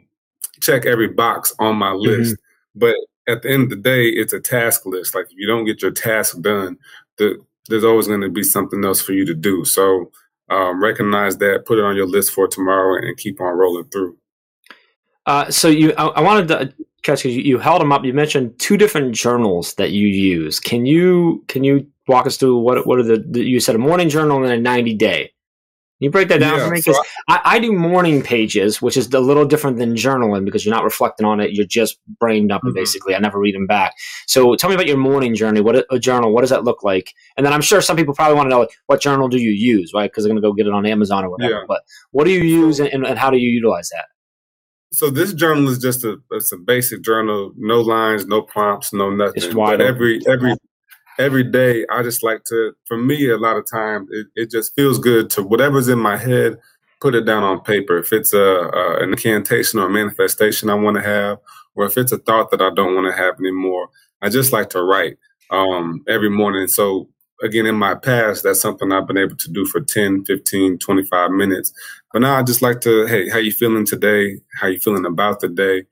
check 0.60 0.84
every 0.84 1.08
box 1.08 1.54
on 1.58 1.76
my 1.76 1.92
list. 1.92 2.34
Mm-hmm. 2.34 2.78
But 2.78 2.96
at 3.28 3.42
the 3.42 3.50
end 3.50 3.64
of 3.64 3.70
the 3.70 3.76
day, 3.76 4.08
it's 4.08 4.32
a 4.32 4.40
task 4.40 4.84
list. 4.84 5.14
Like 5.14 5.26
if 5.26 5.36
you 5.36 5.46
don't 5.46 5.64
get 5.64 5.80
your 5.80 5.90
task 5.90 6.40
done, 6.40 6.76
the 7.16 7.42
there's 7.68 7.84
always 7.84 8.08
going 8.08 8.20
to 8.20 8.28
be 8.28 8.42
something 8.42 8.84
else 8.84 9.00
for 9.00 9.12
you 9.12 9.24
to 9.26 9.34
do. 9.34 9.64
So 9.64 10.10
um, 10.48 10.82
recognize 10.82 11.38
that, 11.38 11.64
put 11.66 11.78
it 11.78 11.84
on 11.84 11.96
your 11.96 12.06
list 12.06 12.32
for 12.32 12.48
tomorrow, 12.48 12.98
and 12.98 13.16
keep 13.16 13.40
on 13.40 13.56
rolling 13.56 13.84
through. 13.84 14.16
Uh, 15.26 15.50
so 15.50 15.68
you, 15.68 15.92
I, 15.96 16.06
I, 16.06 16.20
wanted 16.20 16.48
to 16.48 16.74
catch 17.02 17.24
you, 17.24 17.30
you 17.30 17.58
held 17.58 17.80
them 17.80 17.92
up. 17.92 18.04
You 18.04 18.12
mentioned 18.12 18.58
two 18.58 18.76
different 18.76 19.14
journals 19.14 19.74
that 19.74 19.92
you 19.92 20.08
use. 20.08 20.58
Can 20.58 20.84
you 20.84 21.44
can 21.46 21.62
you 21.62 21.86
walk 22.08 22.26
us 22.26 22.36
through 22.36 22.58
what 22.58 22.86
what 22.86 22.98
are 22.98 23.04
the, 23.04 23.24
the 23.28 23.44
you 23.44 23.60
said 23.60 23.76
a 23.76 23.78
morning 23.78 24.08
journal 24.08 24.42
and 24.42 24.52
a 24.52 24.58
ninety 24.58 24.94
day? 24.94 25.31
You 26.04 26.10
break 26.10 26.28
that 26.28 26.38
down 26.38 26.58
yeah, 26.58 26.64
for 26.64 26.70
me? 26.70 26.78
Because 26.78 26.96
so 26.96 27.02
I, 27.28 27.40
I, 27.44 27.58
do 27.58 27.72
morning 27.72 28.22
pages, 28.22 28.80
which 28.80 28.96
is 28.96 29.12
a 29.12 29.20
little 29.20 29.44
different 29.44 29.78
than 29.78 29.94
journaling 29.94 30.44
because 30.44 30.64
you're 30.64 30.74
not 30.74 30.84
reflecting 30.84 31.26
on 31.26 31.40
it. 31.40 31.52
You're 31.52 31.66
just 31.66 31.98
brain 32.18 32.48
dumping, 32.48 32.70
mm-hmm. 32.70 32.78
basically. 32.78 33.14
I 33.14 33.18
never 33.18 33.38
read 33.38 33.54
them 33.54 33.66
back. 33.66 33.94
So 34.26 34.54
tell 34.54 34.68
me 34.68 34.74
about 34.74 34.86
your 34.86 34.96
morning 34.96 35.34
journey. 35.34 35.60
What 35.60 35.84
a 35.90 35.98
journal? 35.98 36.32
What 36.32 36.40
does 36.40 36.50
that 36.50 36.64
look 36.64 36.82
like? 36.82 37.12
And 37.36 37.46
then 37.46 37.52
I'm 37.52 37.62
sure 37.62 37.80
some 37.80 37.96
people 37.96 38.14
probably 38.14 38.36
want 38.36 38.46
to 38.46 38.50
know 38.50 38.60
like, 38.60 38.72
what 38.86 39.00
journal 39.00 39.28
do 39.28 39.38
you 39.38 39.50
use, 39.50 39.92
right? 39.94 40.10
Because 40.10 40.24
they're 40.24 40.32
going 40.32 40.42
to 40.42 40.46
go 40.46 40.52
get 40.52 40.66
it 40.66 40.72
on 40.72 40.86
Amazon 40.86 41.24
or 41.24 41.30
whatever. 41.30 41.52
Yeah. 41.52 41.64
But 41.68 41.82
what 42.10 42.24
do 42.24 42.30
you 42.30 42.42
use, 42.42 42.80
and, 42.80 43.06
and 43.06 43.18
how 43.18 43.30
do 43.30 43.38
you 43.38 43.50
utilize 43.50 43.88
that? 43.90 44.06
So 44.92 45.08
this 45.08 45.32
journal 45.32 45.68
is 45.70 45.78
just 45.78 46.04
a 46.04 46.18
it's 46.32 46.52
a 46.52 46.58
basic 46.58 47.02
journal, 47.02 47.52
no 47.56 47.80
lines, 47.80 48.26
no 48.26 48.42
prompts, 48.42 48.92
no 48.92 49.08
nothing. 49.08 49.34
It's 49.36 49.54
wide 49.54 49.78
but 49.78 49.86
every 49.86 50.20
every 50.28 50.54
every 51.18 51.44
day 51.44 51.84
i 51.90 52.02
just 52.02 52.22
like 52.22 52.44
to 52.44 52.72
for 52.86 52.96
me 52.96 53.28
a 53.28 53.36
lot 53.36 53.56
of 53.56 53.64
times 53.70 54.08
it, 54.10 54.26
it 54.34 54.50
just 54.50 54.74
feels 54.74 54.98
good 54.98 55.28
to 55.30 55.42
whatever's 55.42 55.88
in 55.88 55.98
my 55.98 56.16
head 56.16 56.58
put 57.02 57.16
it 57.16 57.26
down 57.26 57.42
on 57.42 57.60
paper. 57.60 57.98
If 57.98 58.12
it's 58.12 58.32
a, 58.32 58.38
a 58.38 59.02
an 59.02 59.10
incantation 59.10 59.80
or 59.80 59.88
manifestation 59.88 60.70
i 60.70 60.74
want 60.74 60.96
to 60.96 61.02
have 61.02 61.38
or 61.74 61.84
if 61.84 61.98
it's 61.98 62.12
a 62.12 62.18
thought 62.18 62.50
that 62.52 62.62
i 62.62 62.70
don't 62.74 62.94
want 62.94 63.12
to 63.12 63.16
have 63.20 63.34
anymore 63.40 63.88
i 64.22 64.28
just 64.28 64.52
like 64.52 64.70
to 64.70 64.82
write 64.82 65.18
um, 65.50 66.02
every 66.08 66.30
morning. 66.30 66.66
So 66.68 67.08
again 67.42 67.66
in 67.66 67.74
my 67.74 67.96
past 67.96 68.44
that's 68.44 68.60
something 68.60 68.92
i've 68.92 69.08
been 69.08 69.18
able 69.18 69.36
to 69.36 69.50
do 69.50 69.66
for 69.66 69.80
10 69.80 70.24
15 70.24 70.78
25 70.78 71.30
minutes. 71.32 71.72
But 72.12 72.20
now 72.20 72.36
i 72.36 72.42
just 72.42 72.62
like 72.62 72.80
to 72.82 73.06
hey 73.06 73.28
how 73.28 73.38
you 73.38 73.52
feeling 73.52 73.84
today? 73.84 74.38
How 74.60 74.68
you 74.68 74.78
feeling 74.78 75.04
about 75.04 75.40
the 75.40 75.48
day? 75.48 75.84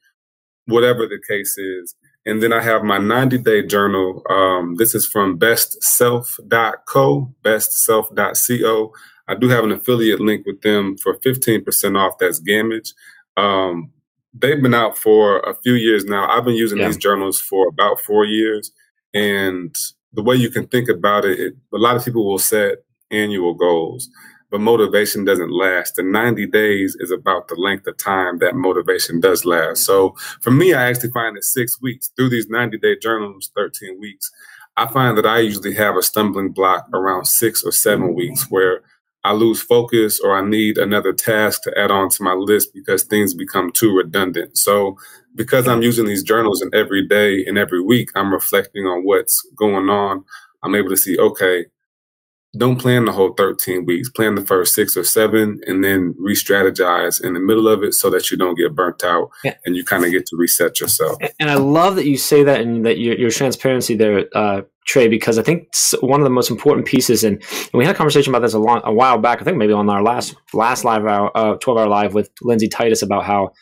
Whatever 0.67 1.07
the 1.07 1.21
case 1.29 1.59
is 1.59 1.95
and 2.27 2.43
then 2.43 2.53
I 2.53 2.61
have 2.63 2.83
my 2.83 2.99
90 2.99 3.39
day 3.39 3.67
journal. 3.67 4.23
Um, 4.29 4.77
this 4.77 4.95
is 4.95 5.07
from 5.07 5.39
bestself.co, 5.39 7.35
bestself.co. 7.43 8.93
I 9.29 9.35
do 9.35 9.49
have 9.49 9.65
an 9.65 9.73
affiliate 9.73 10.21
link 10.21 10.45
with 10.45 10.61
them 10.63 10.97
for 10.99 11.19
15% 11.21 11.99
off. 11.99 12.19
That's 12.19 12.41
Gamage. 12.41 12.93
Um, 13.37 13.91
they've 14.35 14.61
been 14.61 14.75
out 14.75 14.99
for 14.99 15.41
a 15.41 15.55
few 15.63 15.75
years 15.75 16.05
now. 16.05 16.29
I've 16.29 16.45
been 16.45 16.57
using 16.57 16.79
yeah. 16.79 16.89
these 16.89 16.97
journals 16.97 17.41
for 17.41 17.69
about 17.69 18.01
four 18.01 18.25
years. 18.25 18.73
And 19.15 19.75
the 20.13 20.23
way 20.23 20.37
you 20.37 20.51
can 20.51 20.67
think 20.67 20.89
about 20.89 21.25
it, 21.25 21.39
it, 21.39 21.55
a 21.73 21.79
lot 21.79 21.97
of 21.97 22.05
people 22.05 22.27
will 22.27 22.39
set 22.39 22.79
annual 23.11 23.55
goals 23.55 24.09
but 24.51 24.61
motivation 24.61 25.25
doesn't 25.25 25.51
last. 25.51 25.95
The 25.95 26.03
90 26.03 26.47
days 26.47 26.97
is 27.01 27.11
about 27.11 27.49
the 27.49 27.55
length 27.55 27.87
of 27.87 27.97
time 27.97 28.39
that 28.39 28.57
motivation 28.57 29.21
does 29.21 29.45
last. 29.45 29.85
So 29.85 30.17
for 30.41 30.51
me, 30.51 30.75
I 30.75 30.89
actually 30.89 31.11
find 31.11 31.37
that 31.37 31.45
six 31.45 31.81
weeks 31.81 32.11
through 32.17 32.31
these 32.31 32.49
90 32.49 32.79
day 32.79 32.97
journals, 33.01 33.51
13 33.57 34.01
weeks, 34.01 34.31
I 34.77 34.87
find 34.87 35.17
that 35.19 35.27
I 35.27 35.41
usually 35.41 35.75
have 35.75 35.97
a 35.97 36.03
stumbling 36.03 36.53
block 36.53 36.89
around 36.93 37.27
six 37.27 37.63
or 37.63 37.73
seven 37.73 38.15
weeks 38.15 38.51
where 38.51 38.83
I 39.23 39.33
lose 39.33 39.61
focus 39.61 40.19
or 40.19 40.37
I 40.37 40.49
need 40.49 40.79
another 40.79 41.13
task 41.13 41.63
to 41.65 41.79
add 41.79 41.91
on 41.91 42.09
to 42.11 42.23
my 42.23 42.33
list 42.33 42.73
because 42.73 43.05
things 43.05 43.35
become 43.35 43.71
too 43.71 43.95
redundant. 43.95 44.57
So 44.57 44.97
because 45.35 45.69
I'm 45.69 45.83
using 45.83 46.07
these 46.07 46.23
journals 46.23 46.63
and 46.63 46.75
every 46.75 47.07
day 47.07 47.45
and 47.45 47.59
every 47.59 47.83
week, 47.83 48.11
I'm 48.15 48.33
reflecting 48.33 48.87
on 48.87 49.05
what's 49.05 49.47
going 49.57 49.91
on. 49.91 50.25
I'm 50.63 50.75
able 50.75 50.89
to 50.89 50.97
see, 50.97 51.19
okay, 51.19 51.67
don't 52.57 52.81
plan 52.81 53.05
the 53.05 53.13
whole 53.13 53.33
13 53.35 53.87
weeks. 53.87 54.11
Plan 54.11 54.35
the 54.35 54.45
first 54.45 54.75
six 54.75 54.97
or 54.97 55.05
seven 55.05 55.61
and 55.67 55.85
then 55.85 56.15
re 56.19 56.35
strategize 56.35 57.23
in 57.23 57.35
the 57.35 57.41
middle 57.41 57.69
of 57.69 57.85
it 57.85 57.95
so 57.95 58.11
that 58.11 58.31
you 58.31 58.37
don't 58.37 58.57
get 58.57 58.75
burnt 58.75 59.05
out 59.05 59.31
yeah. 59.45 59.55
and 59.65 59.77
you 59.77 59.85
kind 59.85 60.05
of 60.05 60.11
get 60.11 60.27
to 60.27 60.37
reset 60.37 60.81
yourself. 60.81 61.19
And 61.39 61.49
I 61.49 61.55
love 61.55 61.95
that 61.97 62.07
you 62.07 62.17
say 62.17 62.43
that 62.43 62.61
and 62.61 62.85
that 62.85 62.99
your, 62.99 63.17
your 63.17 63.31
transparency 63.31 63.95
there, 63.95 64.27
uh, 64.35 64.63
Trey, 64.87 65.07
because 65.07 65.39
I 65.39 65.43
think 65.43 65.69
one 66.01 66.21
of 66.21 66.25
the 66.25 66.31
most 66.31 66.51
important 66.51 66.87
pieces, 66.87 67.23
and, 67.23 67.37
and, 67.37 67.73
we 67.75 67.85
had 67.85 67.95
a 67.95 67.99
conversation 67.99 68.33
about 68.33 68.43
this 68.43 68.55
a, 68.55 68.59
long, 68.59 68.81
a 68.85 68.93
while 68.93 69.19
back, 69.19 69.41
I 69.41 69.45
think 69.45 69.57
maybe 69.57 69.73
on 69.73 69.89
our 69.89 70.03
last 70.03 70.35
last 70.53 70.85
live 70.85 71.07
hour, 71.07 71.31
uh, 71.37 71.55
12 71.55 71.79
hour 71.79 71.89
live 71.89 72.15
with 72.15 72.31
Lindsay 72.43 72.69
Titus 72.69 73.03
about 73.03 73.25
how 73.25 73.53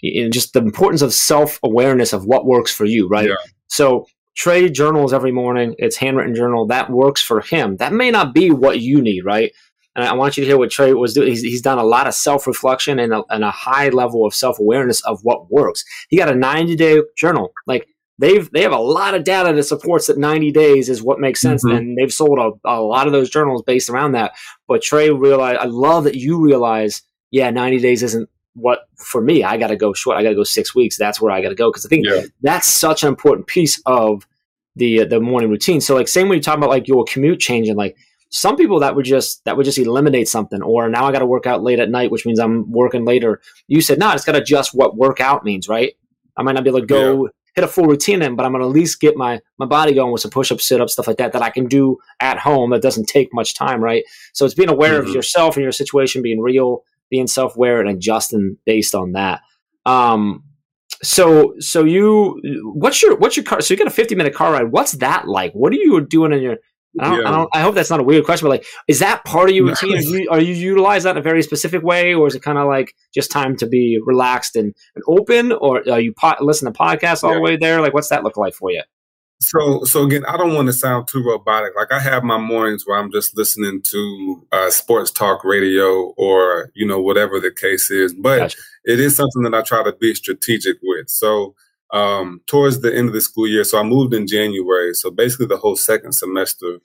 you 0.00 0.24
know, 0.24 0.30
just 0.30 0.54
the 0.54 0.60
importance 0.60 1.02
of 1.02 1.12
self 1.12 1.58
awareness 1.62 2.14
of 2.14 2.24
what 2.24 2.46
works 2.46 2.72
for 2.72 2.86
you, 2.86 3.08
right? 3.08 3.28
Yeah. 3.28 3.34
So 3.66 4.06
Trey 4.38 4.70
journals 4.70 5.12
every 5.12 5.32
morning. 5.32 5.74
It's 5.78 5.96
handwritten 5.96 6.34
journal 6.34 6.66
that 6.68 6.90
works 6.90 7.22
for 7.22 7.40
him. 7.40 7.76
That 7.76 7.92
may 7.92 8.10
not 8.10 8.32
be 8.32 8.50
what 8.50 8.80
you 8.80 9.02
need, 9.02 9.24
right? 9.24 9.52
and 9.98 10.06
I 10.06 10.14
want 10.14 10.36
you 10.36 10.44
to 10.44 10.46
hear 10.46 10.58
what 10.58 10.70
Trey 10.70 10.92
was 10.92 11.12
doing. 11.12 11.28
He's, 11.28 11.42
he's 11.42 11.62
done 11.62 11.78
a 11.78 11.84
lot 11.84 12.06
of 12.06 12.14
self 12.14 12.46
reflection 12.46 13.00
and 13.00 13.12
a, 13.12 13.24
and 13.30 13.42
a 13.42 13.50
high 13.50 13.88
level 13.88 14.24
of 14.24 14.32
self 14.32 14.60
awareness 14.60 15.00
of 15.00 15.18
what 15.22 15.50
works. 15.50 15.82
He 16.08 16.16
got 16.16 16.30
a 16.30 16.36
90 16.36 16.76
day 16.76 17.02
journal. 17.16 17.52
Like 17.66 17.88
they've 18.16 18.48
they 18.52 18.62
have 18.62 18.72
a 18.72 18.78
lot 18.78 19.16
of 19.16 19.24
data 19.24 19.52
that 19.52 19.62
supports 19.64 20.06
that 20.06 20.16
90 20.16 20.52
days 20.52 20.88
is 20.88 21.02
what 21.02 21.18
makes 21.18 21.40
sense, 21.40 21.64
mm-hmm. 21.64 21.76
and 21.76 21.98
they've 21.98 22.12
sold 22.12 22.38
a, 22.38 22.52
a 22.64 22.80
lot 22.80 23.08
of 23.08 23.12
those 23.12 23.28
journals 23.28 23.64
based 23.66 23.90
around 23.90 24.12
that. 24.12 24.34
But 24.68 24.82
Trey 24.82 25.10
realized, 25.10 25.58
I 25.58 25.64
love 25.64 26.04
that 26.04 26.14
you 26.14 26.40
realize, 26.40 27.02
yeah, 27.32 27.50
90 27.50 27.80
days 27.80 28.04
isn't 28.04 28.28
what 28.58 28.88
for 28.96 29.20
me. 29.20 29.44
I 29.44 29.56
got 29.56 29.68
to 29.68 29.76
go 29.76 29.92
short. 29.92 30.16
I 30.16 30.22
got 30.22 30.30
to 30.30 30.34
go 30.34 30.44
six 30.44 30.74
weeks. 30.74 30.98
That's 30.98 31.20
where 31.20 31.32
I 31.32 31.40
got 31.40 31.50
to 31.50 31.54
go 31.54 31.70
because 31.70 31.86
I 31.86 31.88
think 31.88 32.06
yeah. 32.06 32.22
that's 32.42 32.66
such 32.66 33.02
an 33.02 33.08
important 33.08 33.46
piece 33.46 33.80
of 33.86 34.26
the 34.76 35.04
the 35.04 35.20
morning 35.20 35.50
routine. 35.50 35.80
So 35.80 35.94
like 35.94 36.08
same 36.08 36.28
when 36.28 36.36
you 36.36 36.42
talk 36.42 36.56
about 36.56 36.70
like 36.70 36.88
your 36.88 37.04
commute 37.04 37.40
changing, 37.40 37.76
like 37.76 37.96
some 38.30 38.56
people 38.56 38.80
that 38.80 38.94
would 38.94 39.04
just 39.04 39.44
that 39.44 39.56
would 39.56 39.64
just 39.64 39.78
eliminate 39.78 40.28
something 40.28 40.62
or 40.62 40.88
now 40.88 41.06
i 41.06 41.12
got 41.12 41.20
to 41.20 41.26
work 41.26 41.46
out 41.46 41.62
late 41.62 41.78
at 41.78 41.90
night 41.90 42.10
which 42.10 42.26
means 42.26 42.38
i'm 42.38 42.70
working 42.70 43.04
later 43.04 43.40
you 43.68 43.80
said 43.80 43.98
no 43.98 44.10
it's 44.12 44.24
got 44.24 44.32
to 44.32 44.42
adjust 44.42 44.74
what 44.74 44.96
workout 44.96 45.44
means 45.44 45.68
right 45.68 45.94
i 46.36 46.42
might 46.42 46.52
not 46.52 46.64
be 46.64 46.70
able 46.70 46.80
to 46.80 46.86
go 46.86 47.24
yeah. 47.24 47.30
hit 47.54 47.64
a 47.64 47.68
full 47.68 47.86
routine 47.86 48.20
in 48.22 48.36
but 48.36 48.44
i'm 48.44 48.52
going 48.52 48.62
to 48.62 48.68
at 48.68 48.74
least 48.74 49.00
get 49.00 49.16
my 49.16 49.40
my 49.58 49.66
body 49.66 49.94
going 49.94 50.12
with 50.12 50.20
some 50.20 50.30
push-ups 50.30 50.66
sit-ups 50.66 50.92
stuff 50.92 51.06
like 51.06 51.16
that 51.16 51.32
that 51.32 51.42
i 51.42 51.50
can 51.50 51.66
do 51.66 51.96
at 52.20 52.38
home 52.38 52.70
that 52.70 52.82
doesn't 52.82 53.06
take 53.06 53.32
much 53.32 53.54
time 53.54 53.82
right 53.82 54.04
so 54.34 54.44
it's 54.44 54.54
being 54.54 54.68
aware 54.68 55.00
mm-hmm. 55.00 55.08
of 55.08 55.14
yourself 55.14 55.56
and 55.56 55.62
your 55.62 55.72
situation 55.72 56.22
being 56.22 56.40
real 56.40 56.84
being 57.10 57.26
self-aware 57.26 57.80
and 57.80 57.88
adjusting 57.88 58.56
based 58.66 58.94
on 58.94 59.12
that 59.12 59.40
um 59.86 60.42
so 61.02 61.54
so 61.58 61.84
you 61.84 62.40
what's 62.74 63.02
your 63.02 63.16
what's 63.16 63.36
your 63.36 63.44
car 63.44 63.60
so 63.60 63.72
you 63.72 63.78
got 63.78 63.86
a 63.86 63.90
50 63.90 64.14
minute 64.14 64.34
car 64.34 64.52
ride 64.52 64.72
what's 64.72 64.92
that 64.92 65.28
like 65.28 65.52
what 65.52 65.72
are 65.72 65.76
you 65.76 66.00
doing 66.04 66.32
in 66.32 66.42
your 66.42 66.56
I 67.00 67.04
don't, 67.04 67.20
yeah. 67.20 67.28
I 67.28 67.30
don't. 67.32 67.50
I 67.54 67.60
hope 67.60 67.74
that's 67.74 67.90
not 67.90 68.00
a 68.00 68.02
weird 68.02 68.24
question, 68.24 68.46
but 68.46 68.50
like, 68.50 68.66
is 68.88 68.98
that 69.00 69.24
part 69.24 69.50
of 69.50 69.54
your 69.54 69.66
routine? 69.66 69.98
Are 69.98 70.00
you, 70.00 70.28
are 70.30 70.40
you 70.40 70.54
utilize 70.54 71.04
that 71.04 71.12
in 71.12 71.16
a 71.18 71.22
very 71.22 71.42
specific 71.42 71.82
way, 71.82 72.14
or 72.14 72.26
is 72.26 72.34
it 72.34 72.42
kind 72.42 72.58
of 72.58 72.66
like 72.66 72.94
just 73.14 73.30
time 73.30 73.56
to 73.56 73.66
be 73.66 73.98
relaxed 74.04 74.56
and, 74.56 74.74
and 74.94 75.04
open, 75.06 75.52
or 75.52 75.88
are 75.88 76.00
you 76.00 76.12
po- 76.18 76.34
listen 76.40 76.72
to 76.72 76.76
podcasts 76.76 77.22
all 77.22 77.30
yeah. 77.30 77.36
the 77.36 77.42
way 77.42 77.56
there? 77.56 77.80
Like, 77.80 77.94
what's 77.94 78.08
that 78.08 78.24
look 78.24 78.36
like 78.36 78.54
for 78.54 78.72
you? 78.72 78.82
So, 79.40 79.84
so 79.84 80.04
again, 80.04 80.24
I 80.26 80.36
don't 80.36 80.54
want 80.54 80.66
to 80.66 80.72
sound 80.72 81.06
too 81.08 81.22
robotic. 81.22 81.72
Like 81.76 81.92
I 81.92 82.00
have 82.00 82.24
my 82.24 82.38
mornings 82.38 82.84
where 82.84 82.98
I'm 82.98 83.12
just 83.12 83.36
listening 83.36 83.82
to 83.90 84.46
uh, 84.50 84.70
sports 84.70 85.10
talk 85.10 85.44
radio 85.44 86.12
or 86.16 86.70
you 86.74 86.86
know 86.86 87.00
whatever 87.00 87.38
the 87.38 87.52
case 87.52 87.90
is. 87.90 88.12
But 88.14 88.38
gotcha. 88.38 88.58
it 88.84 88.98
is 88.98 89.16
something 89.16 89.42
that 89.42 89.54
I 89.54 89.62
try 89.62 89.84
to 89.84 89.92
be 89.92 90.14
strategic 90.14 90.78
with. 90.82 91.08
So 91.08 91.54
um, 91.92 92.40
towards 92.46 92.80
the 92.80 92.94
end 92.94 93.08
of 93.08 93.14
the 93.14 93.20
school 93.20 93.46
year. 93.46 93.64
So 93.64 93.78
I 93.78 93.82
moved 93.82 94.14
in 94.14 94.26
January. 94.26 94.94
So 94.94 95.10
basically, 95.10 95.46
the 95.46 95.56
whole 95.56 95.76
second 95.76 96.12
semester, 96.12 96.78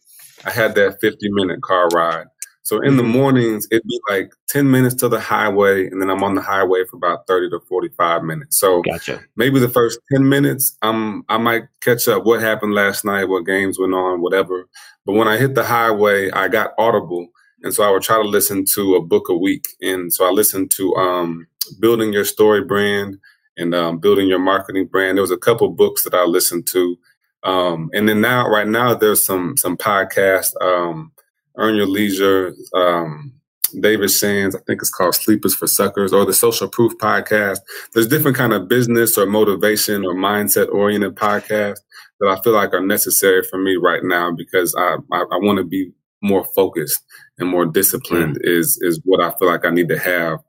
I 0.45 0.51
had 0.51 0.75
that 0.75 0.99
50 1.01 1.29
minute 1.31 1.61
car 1.61 1.87
ride. 1.89 2.27
So 2.63 2.79
in 2.79 2.95
the 2.95 3.03
mm-hmm. 3.03 3.11
mornings, 3.11 3.67
it'd 3.71 3.83
be 3.87 3.99
like 4.09 4.33
10 4.47 4.71
minutes 4.71 4.95
to 4.95 5.09
the 5.09 5.19
highway, 5.19 5.87
and 5.87 6.01
then 6.01 6.09
I'm 6.09 6.23
on 6.23 6.33
the 6.33 6.41
highway 6.41 6.85
for 6.85 6.95
about 6.95 7.27
30 7.27 7.49
to 7.49 7.59
45 7.59 8.23
minutes. 8.23 8.57
So 8.57 8.81
gotcha. 8.81 9.21
maybe 9.35 9.59
the 9.59 9.69
first 9.69 9.99
10 10.13 10.27
minutes, 10.27 10.77
um, 10.81 11.25
I 11.27 11.37
might 11.37 11.63
catch 11.81 12.07
up 12.07 12.25
what 12.25 12.41
happened 12.41 12.73
last 12.73 13.03
night, 13.03 13.25
what 13.25 13.45
games 13.45 13.77
went 13.77 13.93
on, 13.93 14.21
whatever. 14.21 14.67
But 15.05 15.13
when 15.13 15.27
I 15.27 15.37
hit 15.37 15.55
the 15.55 15.63
highway, 15.65 16.31
I 16.31 16.47
got 16.47 16.71
Audible. 16.77 17.27
And 17.63 17.73
so 17.73 17.83
I 17.83 17.91
would 17.91 18.01
try 18.01 18.21
to 18.21 18.27
listen 18.27 18.65
to 18.73 18.95
a 18.95 19.01
book 19.01 19.27
a 19.29 19.37
week. 19.37 19.67
And 19.81 20.13
so 20.13 20.25
I 20.25 20.31
listened 20.31 20.71
to 20.71 20.95
um, 20.95 21.47
Building 21.79 22.13
Your 22.13 22.25
Story 22.25 22.63
Brand 22.63 23.19
and 23.57 23.75
um, 23.75 23.99
building 23.99 24.27
your 24.27 24.39
marketing 24.39 24.87
brand. 24.87 25.17
There 25.17 25.21
was 25.21 25.31
a 25.31 25.37
couple 25.37 25.69
books 25.69 26.03
that 26.03 26.13
I 26.13 26.23
listened 26.23 26.67
to, 26.67 26.97
um, 27.43 27.89
and 27.93 28.07
then 28.07 28.21
now, 28.21 28.47
right 28.47 28.67
now, 28.67 28.93
there's 28.93 29.21
some 29.21 29.57
some 29.57 29.77
podcasts. 29.77 30.59
Um, 30.61 31.11
Earn 31.57 31.75
Your 31.75 31.87
Leisure, 31.87 32.55
um, 32.75 33.33
David 33.79 34.09
Sands, 34.09 34.55
I 34.55 34.59
think 34.67 34.81
it's 34.81 34.89
called 34.89 35.15
Sleepers 35.15 35.55
for 35.55 35.67
Suckers, 35.67 36.13
or 36.13 36.25
the 36.25 36.33
Social 36.33 36.67
Proof 36.67 36.93
podcast. 36.97 37.59
There's 37.93 38.07
different 38.07 38.37
kind 38.37 38.53
of 38.53 38.67
business 38.67 39.17
or 39.17 39.25
motivation 39.25 40.05
or 40.05 40.13
mindset 40.13 40.71
oriented 40.71 41.15
podcasts 41.15 41.79
that 42.19 42.29
I 42.29 42.39
feel 42.41 42.53
like 42.53 42.73
are 42.73 42.85
necessary 42.85 43.43
for 43.43 43.57
me 43.57 43.75
right 43.75 44.03
now 44.03 44.31
because 44.31 44.75
I 44.77 44.97
I, 45.11 45.21
I 45.21 45.37
want 45.37 45.57
to 45.57 45.63
be 45.63 45.91
more 46.21 46.45
focused 46.55 47.03
and 47.37 47.49
more 47.49 47.65
disciplined. 47.65 48.35
Mm-hmm. 48.35 48.59
Is 48.59 48.77
is 48.81 49.01
what 49.03 49.21
I 49.21 49.31
feel 49.37 49.47
like 49.47 49.65
I 49.65 49.71
need 49.71 49.89
to 49.89 49.99
have, 49.99 50.39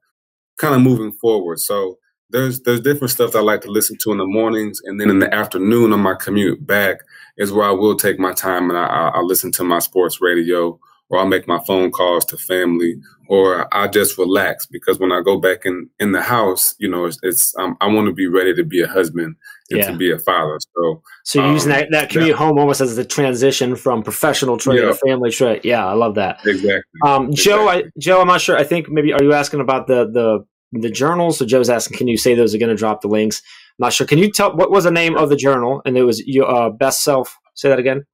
kind 0.58 0.74
of 0.74 0.82
moving 0.82 1.12
forward. 1.12 1.60
So 1.60 1.98
there's 2.30 2.60
there's 2.60 2.80
different 2.80 3.10
stuff 3.10 3.36
I 3.36 3.40
like 3.40 3.60
to 3.62 3.70
listen 3.70 3.96
to 4.02 4.12
in 4.12 4.18
the 4.18 4.26
mornings, 4.26 4.80
and 4.84 5.00
then 5.00 5.10
in 5.10 5.18
the 5.18 5.32
afternoon 5.32 5.92
on 5.92 6.00
my 6.00 6.14
commute 6.14 6.66
back 6.66 6.98
is 7.36 7.52
where 7.52 7.66
I 7.66 7.72
will 7.72 7.96
take 7.96 8.18
my 8.18 8.32
time 8.32 8.70
and 8.70 8.78
I, 8.78 9.10
I 9.14 9.20
listen 9.20 9.50
to 9.52 9.64
my 9.64 9.80
sports 9.80 10.20
radio, 10.20 10.78
or 11.14 11.20
I'll 11.20 11.26
make 11.26 11.46
my 11.46 11.60
phone 11.64 11.90
calls 11.90 12.24
to 12.26 12.36
family, 12.36 12.96
or 13.28 13.72
I 13.74 13.88
just 13.88 14.18
relax 14.18 14.66
because 14.66 14.98
when 14.98 15.12
I 15.12 15.20
go 15.22 15.38
back 15.38 15.64
in 15.64 15.88
in 16.00 16.12
the 16.12 16.22
house, 16.22 16.74
you 16.78 16.88
know, 16.88 17.04
it's, 17.04 17.18
it's 17.22 17.54
um, 17.58 17.76
I 17.80 17.86
want 17.86 18.08
to 18.08 18.12
be 18.12 18.26
ready 18.26 18.54
to 18.54 18.64
be 18.64 18.82
a 18.82 18.88
husband 18.88 19.36
and 19.70 19.78
yeah. 19.78 19.90
to 19.90 19.96
be 19.96 20.10
a 20.10 20.18
father. 20.18 20.58
So, 20.74 21.02
so 21.24 21.38
you're 21.38 21.48
um, 21.48 21.54
using 21.54 21.70
that, 21.70 21.88
that 21.92 22.10
commute 22.10 22.36
home 22.36 22.58
almost 22.58 22.80
as 22.80 22.96
the 22.96 23.04
transition 23.04 23.76
from 23.76 24.02
professional 24.02 24.58
Trey 24.58 24.80
yeah. 24.80 24.88
to 24.88 24.94
family 24.94 25.30
Trey. 25.30 25.60
Yeah, 25.62 25.86
I 25.86 25.92
love 25.92 26.16
that. 26.16 26.40
Exactly. 26.44 26.82
Um, 27.06 27.32
Joe, 27.32 27.68
I, 27.68 27.84
Joe, 27.98 28.20
I'm 28.20 28.26
not 28.26 28.40
sure. 28.40 28.56
I 28.56 28.64
think 28.64 28.88
maybe 28.88 29.12
are 29.12 29.22
you 29.22 29.32
asking 29.32 29.60
about 29.60 29.86
the 29.86 30.10
the 30.10 30.44
the 30.72 30.90
journals. 30.90 31.38
So 31.38 31.46
Joe's 31.46 31.70
asking, 31.70 31.98
can 31.98 32.08
you 32.08 32.16
say 32.16 32.34
those 32.34 32.54
are 32.54 32.58
going 32.58 32.70
to 32.70 32.74
drop 32.74 33.00
the 33.02 33.08
links? 33.08 33.40
I'm 33.78 33.84
not 33.84 33.92
sure. 33.92 34.06
Can 34.06 34.18
you 34.18 34.30
tell 34.30 34.56
what 34.56 34.70
was 34.70 34.84
the 34.84 34.90
name 34.90 35.16
of 35.16 35.28
the 35.28 35.36
journal? 35.36 35.80
And 35.84 35.96
it 35.96 36.02
was 36.02 36.26
your 36.26 36.50
uh, 36.50 36.70
best 36.70 37.02
self. 37.02 37.36
Say 37.54 37.68
that 37.68 37.78
again. 37.78 38.04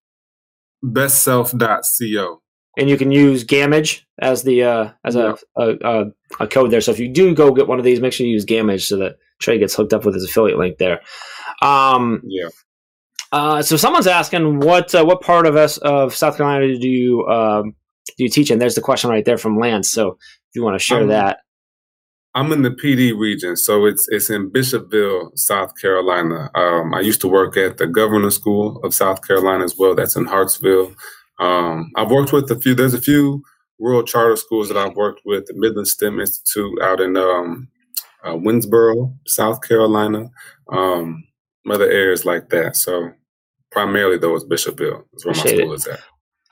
Bestself.co. 0.85 2.43
And 2.77 2.89
you 2.89 2.97
can 2.97 3.11
use 3.11 3.45
Gamage 3.45 4.03
as 4.21 4.45
the 4.45 4.63
uh, 4.63 4.91
as 5.05 5.17
a, 5.17 5.37
a, 5.57 5.75
a, 5.83 6.05
a, 6.39 6.47
code 6.47 6.71
there. 6.71 6.81
So 6.81 6.93
if 6.93 7.01
you 7.01 7.09
do 7.09 7.35
go 7.35 7.53
get 7.53 7.67
one 7.67 7.79
of 7.79 7.85
these, 7.85 8.01
make 8.01 8.13
sure 8.13 8.27
you 8.27 8.33
use 8.33 8.47
Gamage 8.47 8.83
so 8.83 8.97
that 8.99 9.17
Trey 9.41 9.59
gets 9.59 9.75
hooked 9.75 9.93
up 9.93 10.05
with 10.05 10.15
his 10.15 10.25
affiliate 10.25 10.59
link 10.59 10.79
there. 10.79 11.01
Um, 11.63 12.23
yeah. 12.25 12.49
Uh, 13.33 13.63
so 13.63 13.77
someone's 13.77 14.07
asking 14.07 14.61
what 14.61 14.95
uh, 14.95 15.05
what 15.05 15.21
part 15.21 15.47
of 15.47 15.57
us 15.57 15.79
of 15.79 16.15
South 16.15 16.37
Carolina 16.37 16.79
do 16.79 16.89
you 16.89 17.27
um, 17.27 17.75
do 18.17 18.25
you 18.25 18.31
teach 18.31 18.51
in? 18.51 18.59
There's 18.59 18.75
the 18.75 18.81
question 18.81 19.11
right 19.11 19.25
there 19.25 19.39
from 19.39 19.59
Lance. 19.59 19.91
So 19.91 20.11
if 20.11 20.55
you 20.55 20.63
want 20.63 20.75
to 20.75 20.85
share 20.85 21.03
um, 21.03 21.09
that. 21.09 21.39
I'm 22.35 22.53
in 22.53 22.63
the 22.63 22.71
Pee 22.71 22.95
Dee 22.95 23.13
region, 23.13 23.57
so 23.57 23.87
it's 23.87 24.07
it's 24.09 24.31
in 24.31 24.51
Bishopville, 24.51 25.37
South 25.37 25.73
Carolina. 25.81 26.51
Um, 26.55 26.95
I 26.95 27.01
used 27.01 27.21
to 27.23 27.29
work 27.29 27.57
at 27.57 27.79
the 27.79 27.89
Governor 27.89 28.31
School 28.31 28.81
of 28.85 28.95
South 28.95 29.27
Carolina 29.27 29.65
as 29.65 29.77
well. 29.77 29.97
That's 29.97 30.15
in 30.15 30.27
Hartsville. 30.27 30.95
Um, 31.41 31.91
I've 31.97 32.11
worked 32.11 32.33
with 32.33 32.51
a 32.51 32.61
few. 32.61 32.75
There's 32.75 32.95
a 32.95 33.01
few 33.01 33.43
rural 33.79 34.03
charter 34.03 34.37
schools 34.37 34.69
that 34.69 34.77
I've 34.77 34.95
worked 34.95 35.23
with. 35.25 35.47
The 35.47 35.55
Midland 35.57 35.89
STEM 35.89 36.21
Institute 36.21 36.81
out 36.83 37.01
in 37.01 37.17
um, 37.17 37.69
uh, 38.25 38.35
Winnsboro, 38.35 39.15
South 39.27 39.63
Carolina. 39.67 40.31
Um, 40.71 41.25
other 41.71 41.91
areas 41.91 42.25
like 42.25 42.49
that. 42.51 42.77
So 42.77 43.11
primarily, 43.71 44.19
though, 44.19 44.35
it's 44.35 44.45
Bishopville. 44.45 45.05
Is 45.15 45.25
where 45.25 45.33
Appreciate 45.33 45.59
my 45.59 45.63
school 45.63 45.73
it. 45.73 45.77
is 45.77 45.87
at. 45.87 46.01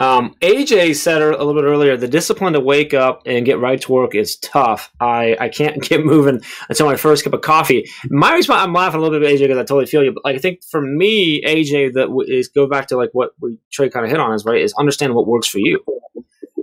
Um, 0.00 0.37
AJ 0.40 0.95
said 0.97 1.23
a 1.23 1.31
little 1.31 1.55
bit 1.55 1.64
earlier, 1.64 1.97
the 1.97 2.07
discipline 2.07 2.52
to 2.52 2.61
wake 2.61 2.95
up 2.95 3.23
and 3.26 3.45
get 3.45 3.59
right 3.59 3.81
to 3.81 3.93
work 3.93 4.14
is 4.14 4.37
tough. 4.37 4.93
I, 5.00 5.37
I 5.40 5.49
can't 5.49 5.83
get 5.88 6.05
moving 6.05 6.40
until 6.69 6.87
my 6.87 6.97
first 6.97 7.25
cup 7.25 7.33
of 7.33 7.40
coffee. 7.40 7.88
My 8.09 8.33
response, 8.35 8.62
I'm 8.62 8.73
laughing 8.73 9.00
a 9.00 9.02
little 9.02 9.19
bit, 9.19 9.28
AJ, 9.28 9.40
because 9.40 9.59
I 9.59 9.62
totally 9.62 9.87
feel 9.87 10.05
you. 10.05 10.12
But 10.12 10.25
like, 10.25 10.37
I 10.37 10.38
think 10.38 10.62
for 10.64 10.81
me, 10.81 11.43
AJ, 11.43 11.95
that 11.95 12.09
is 12.28 12.49
go 12.49 12.67
back 12.67 12.87
to 12.88 12.97
like 12.97 13.11
what 13.12 13.31
we 13.40 13.59
Trey 13.73 13.90
kind 13.90 14.05
of 14.05 14.11
hit 14.11 14.21
on 14.21 14.33
is 14.35 14.45
right 14.45 14.61
is 14.61 14.73
understand 14.78 15.14
what 15.14 15.26
works 15.26 15.49
for 15.49 15.59
you. 15.59 15.85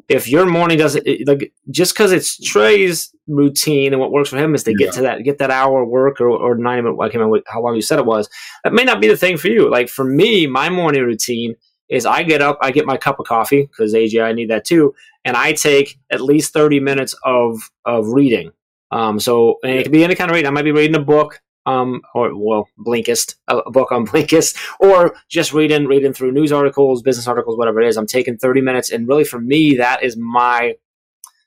If 0.08 0.30
your 0.30 0.46
morning 0.46 0.78
doesn't 0.78 1.08
like 1.26 1.52
just 1.72 1.96
because 1.96 2.12
it's 2.12 2.38
Trey's 2.40 3.12
routine 3.28 3.92
and 3.92 4.00
what 4.00 4.12
works 4.12 4.30
for 4.30 4.38
him 4.38 4.54
is 4.54 4.64
to 4.64 4.72
yeah. 4.72 4.78
get 4.78 4.94
to 4.94 5.02
that 5.02 5.24
get 5.24 5.40
that 5.40 5.50
hour 5.50 5.84
work 5.84 6.22
or, 6.22 6.30
or 6.30 6.56
ninety 6.56 6.84
minute. 6.84 7.00
I 7.02 7.08
can't 7.08 7.16
remember 7.16 7.42
how 7.48 7.64
long 7.64 7.76
you 7.76 7.82
said 7.82 7.98
it 7.98 8.06
was. 8.06 8.30
That 8.64 8.74
may 8.74 8.84
not 8.84 9.02
be 9.02 9.08
the 9.08 9.18
thing 9.18 9.38
for 9.38 9.48
you. 9.48 9.70
Like 9.70 9.90
for 9.90 10.06
me, 10.06 10.46
my 10.46 10.70
morning 10.70 11.02
routine 11.02 11.56
is 11.90 12.06
I 12.06 12.24
get 12.24 12.42
up, 12.42 12.58
I 12.62 12.72
get 12.72 12.86
my 12.86 12.98
cup 12.98 13.20
of 13.20 13.28
coffee 13.28 13.64
because 13.64 13.94
AJ, 13.94 14.24
I 14.24 14.34
need 14.34 14.50
that 14.50 14.66
too, 14.66 14.96
and 15.24 15.38
I 15.38 15.54
take 15.54 16.00
at 16.10 16.22
least 16.22 16.54
thirty 16.54 16.80
minutes 16.80 17.16
of 17.24 17.72
of 17.86 18.08
reading. 18.08 18.52
Um, 18.92 19.20
so 19.20 19.58
it 19.64 19.84
can 19.84 19.92
be 19.92 20.04
any 20.04 20.16
kind 20.16 20.30
of 20.30 20.36
reading. 20.36 20.48
I 20.48 20.52
might 20.52 20.64
be 20.64 20.72
reading 20.72 20.96
a 20.96 21.04
book, 21.04 21.42
um, 21.66 22.02
or 22.14 22.36
well, 22.36 22.68
Blinkist, 22.80 23.36
a 23.48 23.70
book 23.70 23.92
on 23.92 24.06
Blinkist, 24.08 24.58
or 24.80 25.16
just 25.30 25.54
reading 25.54 25.86
reading 25.86 26.14
through 26.14 26.32
news 26.32 26.52
articles, 26.52 27.02
business 27.02 27.28
articles, 27.28 27.58
whatever 27.58 27.82
it 27.82 27.88
is. 27.88 27.98
I'm 27.98 28.08
taking 28.08 28.38
thirty 28.38 28.62
minutes, 28.62 28.92
and 28.92 29.08
really 29.08 29.26
for 29.26 29.40
me, 29.40 29.76
that 29.78 30.04
is 30.04 30.18
my 30.18 30.76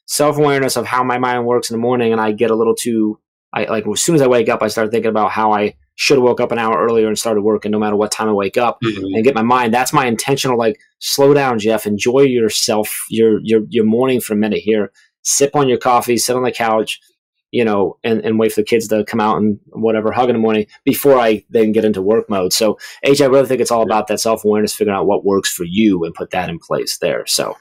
self 0.06 0.38
awareness 0.38 0.76
of 0.76 0.86
how 0.86 1.04
my 1.04 1.18
mind 1.18 1.46
works 1.46 1.70
in 1.70 1.74
the 1.74 1.82
morning, 1.82 2.12
and 2.12 2.20
I 2.20 2.32
get 2.32 2.50
a 2.50 2.56
little 2.56 2.74
too. 2.74 3.18
I 3.52 3.64
like 3.64 3.86
as 3.86 4.00
soon 4.00 4.14
as 4.14 4.22
I 4.22 4.26
wake 4.26 4.48
up, 4.48 4.62
I 4.62 4.68
start 4.68 4.90
thinking 4.90 5.10
about 5.10 5.30
how 5.30 5.52
I 5.52 5.74
should 5.98 6.16
have 6.16 6.22
woke 6.22 6.40
up 6.40 6.52
an 6.52 6.60
hour 6.60 6.78
earlier 6.78 7.08
and 7.08 7.18
started 7.18 7.42
working 7.42 7.72
no 7.72 7.78
matter 7.78 7.96
what 7.96 8.12
time 8.12 8.28
I 8.28 8.32
wake 8.32 8.56
up 8.56 8.78
mm-hmm. 8.84 9.04
and 9.04 9.24
get 9.24 9.34
my 9.34 9.42
mind. 9.42 9.74
That's 9.74 9.92
my 9.92 10.06
intentional 10.06 10.56
like 10.56 10.78
slow 11.00 11.34
down, 11.34 11.58
Jeff. 11.58 11.86
Enjoy 11.86 12.20
yourself, 12.20 13.04
your 13.10 13.40
your 13.42 13.62
your 13.68 13.84
morning 13.84 14.20
for 14.20 14.34
a 14.34 14.36
minute 14.36 14.60
here. 14.60 14.92
Sip 15.22 15.56
on 15.56 15.68
your 15.68 15.78
coffee, 15.78 16.16
sit 16.16 16.36
on 16.36 16.44
the 16.44 16.52
couch, 16.52 17.00
you 17.50 17.64
know, 17.64 17.98
and, 18.04 18.24
and 18.24 18.38
wait 18.38 18.52
for 18.52 18.60
the 18.60 18.64
kids 18.64 18.86
to 18.88 19.04
come 19.04 19.20
out 19.20 19.38
and 19.38 19.58
whatever, 19.70 20.12
hug 20.12 20.28
in 20.30 20.36
the 20.36 20.40
morning 20.40 20.66
before 20.84 21.18
I 21.18 21.44
then 21.50 21.72
get 21.72 21.84
into 21.84 22.00
work 22.00 22.30
mode. 22.30 22.52
So 22.52 22.78
AJ, 23.04 23.22
I 23.22 23.26
really 23.26 23.48
think 23.48 23.60
it's 23.60 23.72
all 23.72 23.82
about 23.82 24.06
that 24.06 24.20
self 24.20 24.44
awareness, 24.44 24.74
figuring 24.74 24.96
out 24.96 25.06
what 25.06 25.24
works 25.24 25.52
for 25.52 25.64
you 25.64 26.04
and 26.04 26.14
put 26.14 26.30
that 26.30 26.48
in 26.48 26.60
place 26.60 26.98
there. 26.98 27.26
So 27.26 27.56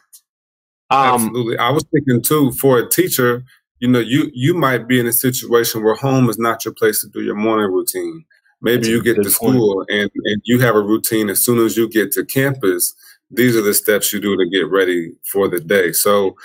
Um, 0.89 1.15
Absolutely. 1.25 1.57
I 1.57 1.71
was 1.71 1.85
thinking 1.91 2.21
too 2.21 2.51
for 2.51 2.77
a 2.77 2.87
teacher, 2.87 3.43
you 3.79 3.87
know, 3.87 3.99
you 3.99 4.29
you 4.33 4.53
might 4.53 4.87
be 4.87 4.99
in 4.99 5.07
a 5.07 5.13
situation 5.13 5.83
where 5.83 5.95
home 5.95 6.29
is 6.29 6.37
not 6.37 6.65
your 6.65 6.73
place 6.73 7.01
to 7.01 7.09
do 7.09 7.21
your 7.21 7.35
morning 7.35 7.71
routine. 7.71 8.25
Maybe 8.61 8.87
you 8.87 9.03
get 9.03 9.21
to 9.21 9.29
school 9.29 9.85
and, 9.87 10.09
and 10.25 10.41
you 10.45 10.59
have 10.59 10.75
a 10.75 10.81
routine 10.81 11.29
as 11.29 11.39
soon 11.39 11.63
as 11.63 11.77
you 11.77 11.87
get 11.87 12.11
to 12.13 12.25
campus. 12.25 12.95
These 13.29 13.55
are 13.55 13.61
the 13.61 13.73
steps 13.73 14.11
you 14.11 14.19
do 14.19 14.35
to 14.35 14.49
get 14.49 14.67
ready 14.69 15.11
for 15.31 15.47
the 15.47 15.59
day. 15.59 15.91
So 15.91 16.35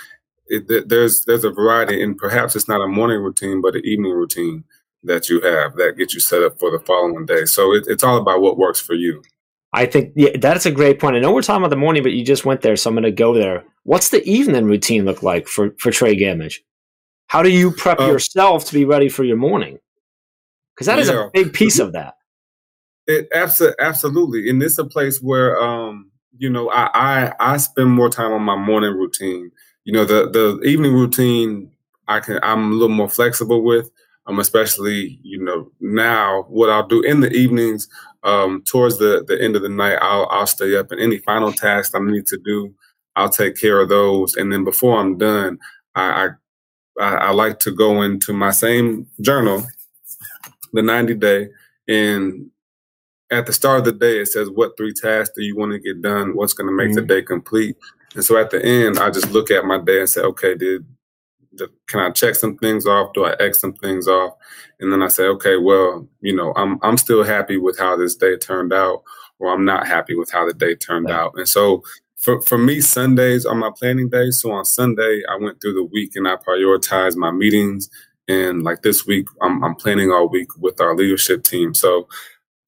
it, 0.47 0.89
there's 0.89 1.25
there's 1.25 1.43
a 1.43 1.49
variety, 1.49 2.03
and 2.03 2.17
perhaps 2.17 2.55
it's 2.55 2.67
not 2.67 2.81
a 2.81 2.87
morning 2.87 3.21
routine, 3.21 3.61
but 3.61 3.75
an 3.75 3.81
evening 3.83 4.11
routine 4.11 4.63
that 5.03 5.29
you 5.29 5.41
have 5.41 5.75
that 5.75 5.97
gets 5.97 6.13
you 6.13 6.19
set 6.19 6.43
up 6.43 6.59
for 6.59 6.69
the 6.71 6.79
following 6.79 7.25
day. 7.25 7.45
So 7.45 7.73
it, 7.73 7.85
it's 7.87 8.03
all 8.03 8.17
about 8.17 8.41
what 8.41 8.57
works 8.57 8.79
for 8.79 8.93
you. 8.93 9.23
I 9.73 9.87
think 9.87 10.13
yeah, 10.15 10.37
that's 10.37 10.67
a 10.67 10.71
great 10.71 10.99
point. 10.99 11.15
I 11.15 11.19
know 11.19 11.33
we're 11.33 11.41
talking 11.41 11.63
about 11.63 11.71
the 11.71 11.77
morning, 11.77 12.03
but 12.03 12.11
you 12.11 12.23
just 12.23 12.45
went 12.45 12.61
there, 12.61 12.75
so 12.75 12.89
I'm 12.89 12.95
going 12.95 13.03
to 13.03 13.11
go 13.11 13.33
there. 13.33 13.63
What's 13.83 14.09
the 14.09 14.23
evening 14.23 14.65
routine 14.65 15.05
look 15.05 15.23
like 15.23 15.47
for 15.47 15.73
for 15.79 15.89
Trey 15.89 16.15
Gamage? 16.15 16.59
How 17.33 17.41
do 17.41 17.49
you 17.49 17.71
prep 17.71 17.99
uh, 17.99 18.05
yourself 18.05 18.63
to 18.65 18.73
be 18.75 18.85
ready 18.85 19.09
for 19.09 19.23
your 19.23 19.37
morning? 19.37 19.79
Because 20.75 20.85
that 20.85 20.97
yeah. 20.97 21.01
is 21.01 21.09
a 21.09 21.31
big 21.33 21.51
piece 21.51 21.79
of 21.79 21.91
that. 21.93 22.13
It 23.07 23.27
absolutely, 23.33 24.51
and 24.51 24.61
it's 24.61 24.77
a 24.77 24.85
place 24.85 25.19
where 25.19 25.59
um, 25.59 26.11
you 26.37 26.47
know 26.47 26.69
I, 26.69 26.91
I 26.93 27.33
I 27.39 27.57
spend 27.57 27.89
more 27.89 28.11
time 28.11 28.33
on 28.33 28.43
my 28.43 28.55
morning 28.55 28.93
routine. 28.93 29.51
You 29.83 29.93
know, 29.93 30.05
the 30.05 30.29
the 30.29 30.61
evening 30.63 30.93
routine 30.93 31.71
I 32.07 32.19
can 32.19 32.39
I'm 32.43 32.71
a 32.71 32.75
little 32.75 32.95
more 32.95 33.09
flexible 33.09 33.63
with. 33.63 33.89
Um, 34.27 34.39
especially 34.39 35.19
you 35.23 35.43
know 35.43 35.69
now 35.81 36.45
what 36.47 36.69
I'll 36.69 36.87
do 36.87 37.01
in 37.01 37.19
the 37.19 37.31
evenings 37.31 37.89
um, 38.23 38.63
towards 38.65 38.99
the 38.99 39.25
the 39.27 39.41
end 39.41 39.55
of 39.57 39.63
the 39.63 39.69
night 39.69 39.97
I'll 40.01 40.27
I'll 40.29 40.47
stay 40.47 40.77
up 40.77 40.91
and 40.91 41.01
any 41.01 41.17
final 41.17 41.51
tasks 41.51 41.93
I 41.93 41.99
need 41.99 42.25
to 42.27 42.37
do 42.37 42.73
I'll 43.17 43.27
take 43.27 43.57
care 43.57 43.81
of 43.81 43.89
those 43.89 44.37
and 44.37 44.53
then 44.53 44.63
before 44.63 44.97
I'm 44.97 45.17
done 45.17 45.59
I 45.95 46.03
I, 46.03 46.29
I 46.99 47.31
like 47.31 47.59
to 47.59 47.71
go 47.71 48.01
into 48.03 48.33
my 48.33 48.51
same 48.51 49.07
journal 49.21 49.63
the 50.73 50.81
90 50.81 51.15
day 51.15 51.49
and 51.87 52.49
at 53.31 53.45
the 53.45 53.53
start 53.53 53.79
of 53.79 53.85
the 53.85 53.91
day 53.91 54.19
it 54.19 54.27
says 54.27 54.49
what 54.49 54.77
three 54.77 54.93
tasks 54.93 55.33
do 55.35 55.43
you 55.43 55.55
want 55.55 55.71
to 55.71 55.79
get 55.79 56.01
done 56.01 56.35
what's 56.35 56.53
going 56.53 56.67
to 56.67 56.73
make 56.73 56.89
mm-hmm. 56.89 56.95
the 56.95 57.01
day 57.01 57.21
complete 57.21 57.75
and 58.15 58.23
so 58.23 58.37
at 58.37 58.51
the 58.51 58.63
end 58.63 58.99
I 58.99 59.09
just 59.09 59.31
look 59.31 59.49
at 59.49 59.65
my 59.65 59.79
day 59.79 59.99
and 59.99 60.09
say 60.09 60.21
okay 60.21 60.55
did 60.55 60.85
can 61.87 61.99
I 61.99 62.11
check 62.11 62.35
some 62.35 62.57
things 62.57 62.85
off? 62.85 63.13
Do 63.13 63.25
I 63.25 63.35
X 63.39 63.61
some 63.61 63.73
things 63.73 64.07
off? 64.07 64.33
And 64.79 64.91
then 64.91 65.01
I 65.01 65.07
say, 65.07 65.23
okay, 65.25 65.57
well, 65.57 66.07
you 66.21 66.35
know, 66.35 66.53
I'm 66.55 66.79
I'm 66.81 66.97
still 66.97 67.23
happy 67.23 67.57
with 67.57 67.77
how 67.79 67.95
this 67.95 68.15
day 68.15 68.37
turned 68.37 68.73
out, 68.73 69.03
or 69.39 69.53
I'm 69.53 69.65
not 69.65 69.87
happy 69.87 70.15
with 70.15 70.31
how 70.31 70.45
the 70.45 70.53
day 70.53 70.75
turned 70.75 71.09
yeah. 71.09 71.21
out. 71.21 71.33
And 71.35 71.47
so 71.47 71.83
for, 72.23 72.41
for 72.43 72.57
me, 72.57 72.79
Sundays 72.79 73.45
are 73.45 73.53
my 73.53 73.69
planning 73.77 74.07
days. 74.07 74.39
So 74.39 74.51
on 74.51 74.63
Sunday, 74.63 75.21
I 75.29 75.35
went 75.35 75.59
through 75.59 75.73
the 75.73 75.83
week 75.83 76.11
and 76.15 76.25
I 76.25 76.37
prioritized 76.37 77.17
my 77.17 77.31
meetings. 77.31 77.89
And 78.29 78.63
like 78.63 78.81
this 78.81 79.05
week, 79.05 79.27
I'm, 79.41 79.61
I'm 79.61 79.75
planning 79.75 80.09
all 80.09 80.29
week 80.29 80.47
with 80.57 80.79
our 80.79 80.95
leadership 80.95 81.43
team. 81.43 81.73
So 81.73 82.07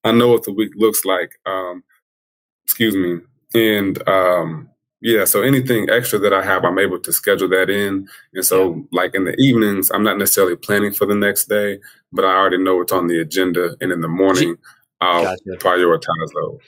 I 0.03 0.11
know 0.11 0.27
what 0.27 0.43
the 0.43 0.51
week 0.51 0.73
looks 0.75 1.05
like. 1.05 1.39
Um, 1.45 1.85
excuse 2.65 2.95
me. 2.95 3.21
And 3.53 4.05
um, 4.09 4.69
yeah, 4.99 5.23
so 5.23 5.41
anything 5.41 5.89
extra 5.89 6.19
that 6.19 6.33
I 6.33 6.43
have, 6.43 6.65
I'm 6.65 6.77
able 6.77 6.99
to 6.99 7.13
schedule 7.13 7.47
that 7.49 7.69
in. 7.69 8.09
And 8.33 8.43
so, 8.43 8.75
yeah. 8.75 8.81
like 8.91 9.15
in 9.15 9.23
the 9.23 9.35
evenings, 9.39 9.89
I'm 9.89 10.03
not 10.03 10.17
necessarily 10.17 10.57
planning 10.57 10.91
for 10.91 11.05
the 11.05 11.15
next 11.15 11.45
day, 11.45 11.79
but 12.11 12.25
I 12.25 12.35
already 12.35 12.57
know 12.57 12.75
what's 12.75 12.91
on 12.91 13.07
the 13.07 13.21
agenda. 13.21 13.77
And 13.79 13.93
in 13.93 14.01
the 14.01 14.09
morning, 14.09 14.57
I'll 14.99 15.23
gotcha. 15.23 15.65
prioritize 15.65 16.33
those. 16.33 16.59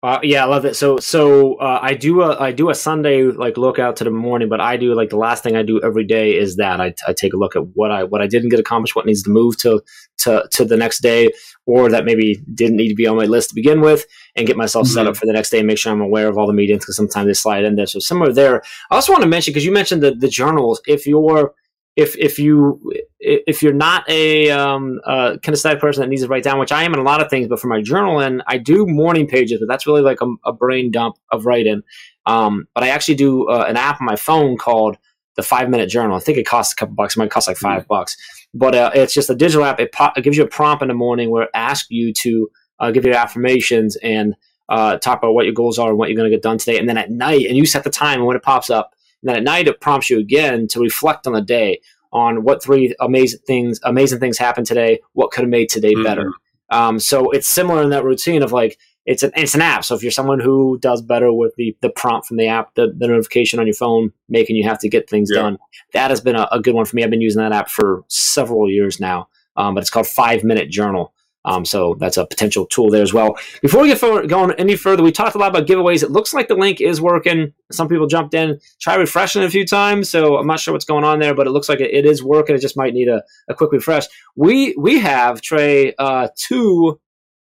Uh, 0.00 0.20
yeah, 0.22 0.44
I 0.44 0.46
love 0.46 0.64
it. 0.64 0.76
So, 0.76 0.98
so 0.98 1.54
uh, 1.56 1.80
I 1.82 1.94
do 1.94 2.22
a 2.22 2.38
I 2.38 2.52
do 2.52 2.70
a 2.70 2.74
Sunday 2.74 3.24
like 3.24 3.56
look 3.56 3.80
out 3.80 3.96
to 3.96 4.04
the 4.04 4.12
morning, 4.12 4.48
but 4.48 4.60
I 4.60 4.76
do 4.76 4.94
like 4.94 5.10
the 5.10 5.16
last 5.16 5.42
thing 5.42 5.56
I 5.56 5.62
do 5.64 5.80
every 5.82 6.04
day 6.04 6.36
is 6.36 6.54
that 6.54 6.80
I, 6.80 6.94
I 7.08 7.12
take 7.12 7.34
a 7.34 7.36
look 7.36 7.56
at 7.56 7.66
what 7.74 7.90
I 7.90 8.04
what 8.04 8.22
I 8.22 8.28
didn't 8.28 8.50
get 8.50 8.60
accomplished, 8.60 8.94
what 8.94 9.06
needs 9.06 9.24
to 9.24 9.30
move 9.30 9.58
to 9.58 9.82
to 10.18 10.48
to 10.52 10.64
the 10.64 10.76
next 10.76 11.00
day, 11.00 11.30
or 11.66 11.90
that 11.90 12.04
maybe 12.04 12.40
didn't 12.54 12.76
need 12.76 12.90
to 12.90 12.94
be 12.94 13.08
on 13.08 13.16
my 13.16 13.24
list 13.24 13.48
to 13.48 13.54
begin 13.56 13.80
with, 13.80 14.06
and 14.36 14.46
get 14.46 14.56
myself 14.56 14.86
mm-hmm. 14.86 14.94
set 14.94 15.08
up 15.08 15.16
for 15.16 15.26
the 15.26 15.32
next 15.32 15.50
day. 15.50 15.58
and 15.58 15.66
Make 15.66 15.78
sure 15.78 15.92
I'm 15.92 16.00
aware 16.00 16.28
of 16.28 16.38
all 16.38 16.46
the 16.46 16.52
meetings 16.52 16.84
because 16.84 16.94
sometimes 16.94 17.26
they 17.26 17.34
slide 17.34 17.64
in 17.64 17.74
there. 17.74 17.86
So 17.86 17.98
somewhere 17.98 18.32
there, 18.32 18.62
I 18.92 18.94
also 18.94 19.10
want 19.10 19.22
to 19.22 19.28
mention 19.28 19.50
because 19.50 19.64
you 19.64 19.72
mentioned 19.72 20.04
the 20.04 20.14
the 20.14 20.28
journals. 20.28 20.80
If 20.86 21.08
you're 21.08 21.54
if 21.98 22.16
if 22.16 22.38
you 22.38 22.80
if 23.18 23.60
you're 23.60 23.72
not 23.72 24.08
a 24.08 24.50
um, 24.50 25.00
uh, 25.04 25.36
kinesthetic 25.42 25.80
person 25.80 26.00
that 26.00 26.08
needs 26.08 26.22
to 26.22 26.28
write 26.28 26.44
down, 26.44 26.60
which 26.60 26.70
I 26.70 26.84
am 26.84 26.94
in 26.94 27.00
a 27.00 27.02
lot 27.02 27.20
of 27.20 27.28
things, 27.28 27.48
but 27.48 27.58
for 27.58 27.66
my 27.66 27.82
journal 27.82 28.20
and 28.20 28.40
I 28.46 28.56
do 28.56 28.86
morning 28.86 29.26
pages, 29.26 29.58
but 29.58 29.66
that's 29.66 29.84
really 29.84 30.02
like 30.02 30.20
a, 30.20 30.32
a 30.44 30.52
brain 30.52 30.92
dump 30.92 31.16
of 31.32 31.44
writing. 31.44 31.82
Um, 32.24 32.68
but 32.72 32.84
I 32.84 32.90
actually 32.90 33.16
do 33.16 33.48
uh, 33.48 33.64
an 33.68 33.76
app 33.76 34.00
on 34.00 34.06
my 34.06 34.14
phone 34.14 34.56
called 34.56 34.96
the 35.34 35.42
Five 35.42 35.70
Minute 35.70 35.88
Journal. 35.88 36.16
I 36.16 36.20
think 36.20 36.38
it 36.38 36.46
costs 36.46 36.72
a 36.72 36.76
couple 36.76 36.94
bucks. 36.94 37.16
It 37.16 37.18
might 37.18 37.32
cost 37.32 37.48
like 37.48 37.56
5 37.56 37.80
mm-hmm. 37.80 37.88
bucks, 37.88 38.16
but 38.54 38.76
uh, 38.76 38.92
it's 38.94 39.12
just 39.12 39.28
a 39.28 39.34
digital 39.34 39.64
app. 39.64 39.80
It, 39.80 39.90
po- 39.90 40.12
it, 40.16 40.22
gives 40.22 40.36
you 40.36 40.44
a 40.44 40.48
prompt 40.48 40.82
in 40.82 40.88
the 40.88 40.94
morning 40.94 41.30
where 41.30 41.44
it 41.44 41.50
asks 41.52 41.90
you 41.90 42.12
to 42.12 42.48
uh, 42.78 42.90
give 42.92 43.04
your 43.04 43.16
affirmations 43.16 43.96
and 43.96 44.36
uh, 44.68 44.98
talk 44.98 45.18
about 45.18 45.32
what 45.32 45.46
your 45.46 45.54
goals 45.54 45.80
are 45.80 45.88
and 45.88 45.98
what 45.98 46.10
you're 46.10 46.16
going 46.16 46.30
to 46.30 46.36
get 46.36 46.44
done 46.44 46.58
today. 46.58 46.78
And 46.78 46.88
then 46.88 46.96
at 46.96 47.10
night, 47.10 47.46
and 47.46 47.56
you 47.56 47.66
set 47.66 47.82
the 47.82 47.90
time, 47.90 48.18
and 48.18 48.26
when 48.26 48.36
it 48.36 48.42
pops 48.44 48.70
up, 48.70 48.92
and 49.22 49.28
then 49.28 49.36
at 49.36 49.42
night, 49.42 49.68
it 49.68 49.80
prompts 49.80 50.10
you 50.10 50.18
again 50.18 50.68
to 50.68 50.80
reflect 50.80 51.26
on 51.26 51.32
the 51.32 51.42
day, 51.42 51.80
on 52.12 52.42
what 52.42 52.62
three 52.62 52.94
amazing 53.00 53.40
things 53.46 53.80
amazing 53.84 54.20
things 54.20 54.38
happened 54.38 54.66
today, 54.66 55.00
what 55.12 55.30
could 55.30 55.42
have 55.42 55.50
made 55.50 55.68
today 55.68 55.94
mm-hmm. 55.94 56.04
better. 56.04 56.32
Um, 56.70 56.98
so 56.98 57.30
it's 57.30 57.48
similar 57.48 57.82
in 57.82 57.90
that 57.90 58.04
routine 58.04 58.42
of 58.42 58.52
like 58.52 58.78
it's 59.06 59.22
an 59.22 59.32
it's 59.36 59.54
an 59.54 59.62
app. 59.62 59.84
So 59.84 59.94
if 59.94 60.02
you're 60.02 60.12
someone 60.12 60.38
who 60.38 60.78
does 60.80 61.02
better 61.02 61.32
with 61.32 61.54
the 61.56 61.76
the 61.80 61.90
prompt 61.90 62.26
from 62.26 62.36
the 62.36 62.46
app, 62.46 62.74
the, 62.74 62.92
the 62.96 63.08
notification 63.08 63.58
on 63.58 63.66
your 63.66 63.74
phone 63.74 64.12
making 64.28 64.56
you 64.56 64.68
have 64.68 64.78
to 64.80 64.88
get 64.88 65.08
things 65.08 65.30
yeah. 65.32 65.42
done, 65.42 65.58
that 65.94 66.10
has 66.10 66.20
been 66.20 66.36
a, 66.36 66.46
a, 66.52 66.60
good 66.60 66.74
one 66.74 66.84
for 66.84 66.94
me. 66.94 67.02
I've 67.02 67.10
been 67.10 67.22
using 67.22 67.42
that 67.42 67.52
app 67.52 67.70
for 67.70 68.04
several 68.08 68.68
years 68.68 69.00
now. 69.00 69.28
Um, 69.56 69.74
but 69.74 69.80
it's 69.80 69.90
called 69.90 70.06
Five 70.06 70.44
Minute 70.44 70.70
Journal. 70.70 71.12
Um, 71.44 71.64
so 71.64 71.96
that's 71.98 72.16
a 72.16 72.26
potential 72.26 72.66
tool 72.66 72.90
there 72.90 73.02
as 73.02 73.14
well. 73.14 73.38
Before 73.62 73.82
we 73.82 73.88
get 73.88 73.98
forward, 73.98 74.28
going 74.28 74.52
any 74.52 74.76
further, 74.76 75.02
we 75.02 75.12
talked 75.12 75.34
a 75.34 75.38
lot 75.38 75.50
about 75.50 75.66
giveaways. 75.66 76.02
It 76.02 76.10
looks 76.10 76.34
like 76.34 76.48
the 76.48 76.54
link 76.54 76.80
is 76.80 77.00
working. 77.00 77.54
Some 77.72 77.88
people 77.88 78.06
jumped 78.06 78.34
in, 78.34 78.60
try 78.80 78.96
refreshing 78.96 79.42
a 79.42 79.50
few 79.50 79.66
times. 79.66 80.10
So 80.10 80.36
I'm 80.36 80.46
not 80.46 80.60
sure 80.60 80.74
what's 80.74 80.84
going 80.84 81.04
on 81.04 81.20
there, 81.20 81.34
but 81.34 81.46
it 81.46 81.50
looks 81.50 81.68
like 81.68 81.80
it, 81.80 81.94
it 81.94 82.04
is 82.04 82.22
working. 82.22 82.54
It 82.54 82.60
just 82.60 82.76
might 82.76 82.92
need 82.92 83.08
a, 83.08 83.22
a 83.48 83.54
quick 83.54 83.72
refresh. 83.72 84.06
We 84.36 84.74
we 84.78 84.98
have 84.98 85.40
Trey 85.40 85.94
uh, 85.98 86.28
two 86.36 87.00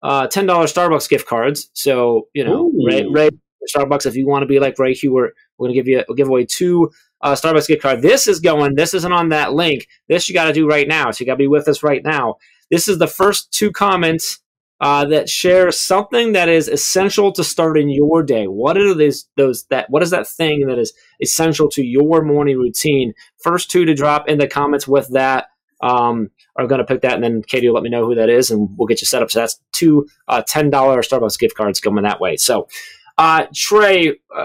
uh, 0.03 0.27
ten 0.29 0.47
dollars 0.47 0.73
Starbucks 0.73 1.09
gift 1.09 1.29
cards. 1.29 1.71
So 1.75 2.29
you 2.35 2.45
know, 2.45 2.73
Rae, 2.87 3.07
Rae 3.11 3.31
Starbucks. 3.75 4.07
If 4.07 4.17
you 4.17 4.27
want 4.27 4.43
to 4.43 4.47
be 4.47 4.59
like 4.59 4.79
Rae 4.79 4.95
Hughart, 4.95 5.31
we're 5.59 5.69
gonna 5.69 5.75
give 5.75 5.89
you 5.89 6.03
we'll 6.09 6.17
give 6.17 6.29
away 6.29 6.47
two 6.47 6.91
uh, 7.21 7.35
Starbucks 7.35 7.67
gift 7.67 7.83
card. 7.83 8.03
This 8.03 8.29
is 8.29 8.41
going. 8.41 8.75
This 8.75 8.95
isn't 8.95 9.13
on 9.13 9.31
that 9.31 9.55
link. 9.55 9.89
This 10.09 10.29
you 10.29 10.35
got 10.35 10.45
to 10.45 10.53
do 10.53 10.69
right 10.69 10.87
now. 10.87 11.11
So 11.11 11.23
you 11.23 11.27
got 11.27 11.35
to 11.35 11.39
be 11.39 11.49
with 11.49 11.69
us 11.69 11.83
right 11.83 12.03
now. 12.05 12.37
This 12.71 12.89
is 12.89 12.99
the 12.99 13.07
first 13.07 13.53
two 13.53 13.71
comments 13.71 14.41
uh, 14.81 15.05
that 15.07 15.29
share 15.29 15.71
something 15.71 16.33
that 16.33 16.49
is 16.49 16.69
essential 16.69 17.33
to 17.33 17.45
starting 17.45 17.89
your 17.89 18.23
day. 18.23 18.47
What 18.47 18.77
are 18.77 18.95
those 18.95 19.27
those 19.37 19.65
that 19.67 19.89
what 19.89 20.03
is 20.03 20.11
that 20.11 20.27
thing 20.27 20.67
that 20.67 20.79
is 20.79 20.93
essential 21.23 21.69
to 21.71 21.83
your 21.83 22.23
morning 22.23 22.59
routine? 22.59 23.15
First 23.43 23.71
two 23.71 23.85
to 23.85 23.95
drop 23.95 24.29
in 24.29 24.39
the 24.39 24.49
comments 24.49 24.87
with 24.89 25.09
that 25.13 25.47
um, 25.81 26.31
are 26.57 26.67
going 26.67 26.81
to 26.81 26.85
pick 26.85 27.03
that, 27.03 27.15
and 27.15 27.23
then 27.23 27.43
Katie 27.43 27.69
will 27.69 27.75
let 27.75 27.83
me 27.83 27.91
know 27.91 28.05
who 28.05 28.15
that 28.15 28.29
is, 28.29 28.51
and 28.51 28.69
we'll 28.77 28.87
get 28.87 29.01
you 29.01 29.07
set 29.07 29.23
up. 29.23 29.31
So 29.31 29.41
that's 29.41 29.61
two 29.73 30.07
uh, 30.29 30.43
ten 30.47 30.71
dollar 30.71 31.03
Starbucks 31.03 31.39
gift 31.39 31.57
cards 31.57 31.81
coming 31.81 32.05
that 32.05 32.21
way. 32.21 32.37
So 32.37 32.69
uh, 33.17 33.47
Trey, 33.55 34.11
uh, 34.37 34.45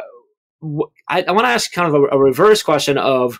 I, 1.07 1.23
I 1.23 1.31
want 1.31 1.45
to 1.45 1.49
ask 1.49 1.71
kind 1.71 1.93
of 1.93 1.95
a, 1.95 2.15
a 2.15 2.19
reverse 2.19 2.61
question 2.61 2.97
of 2.97 3.39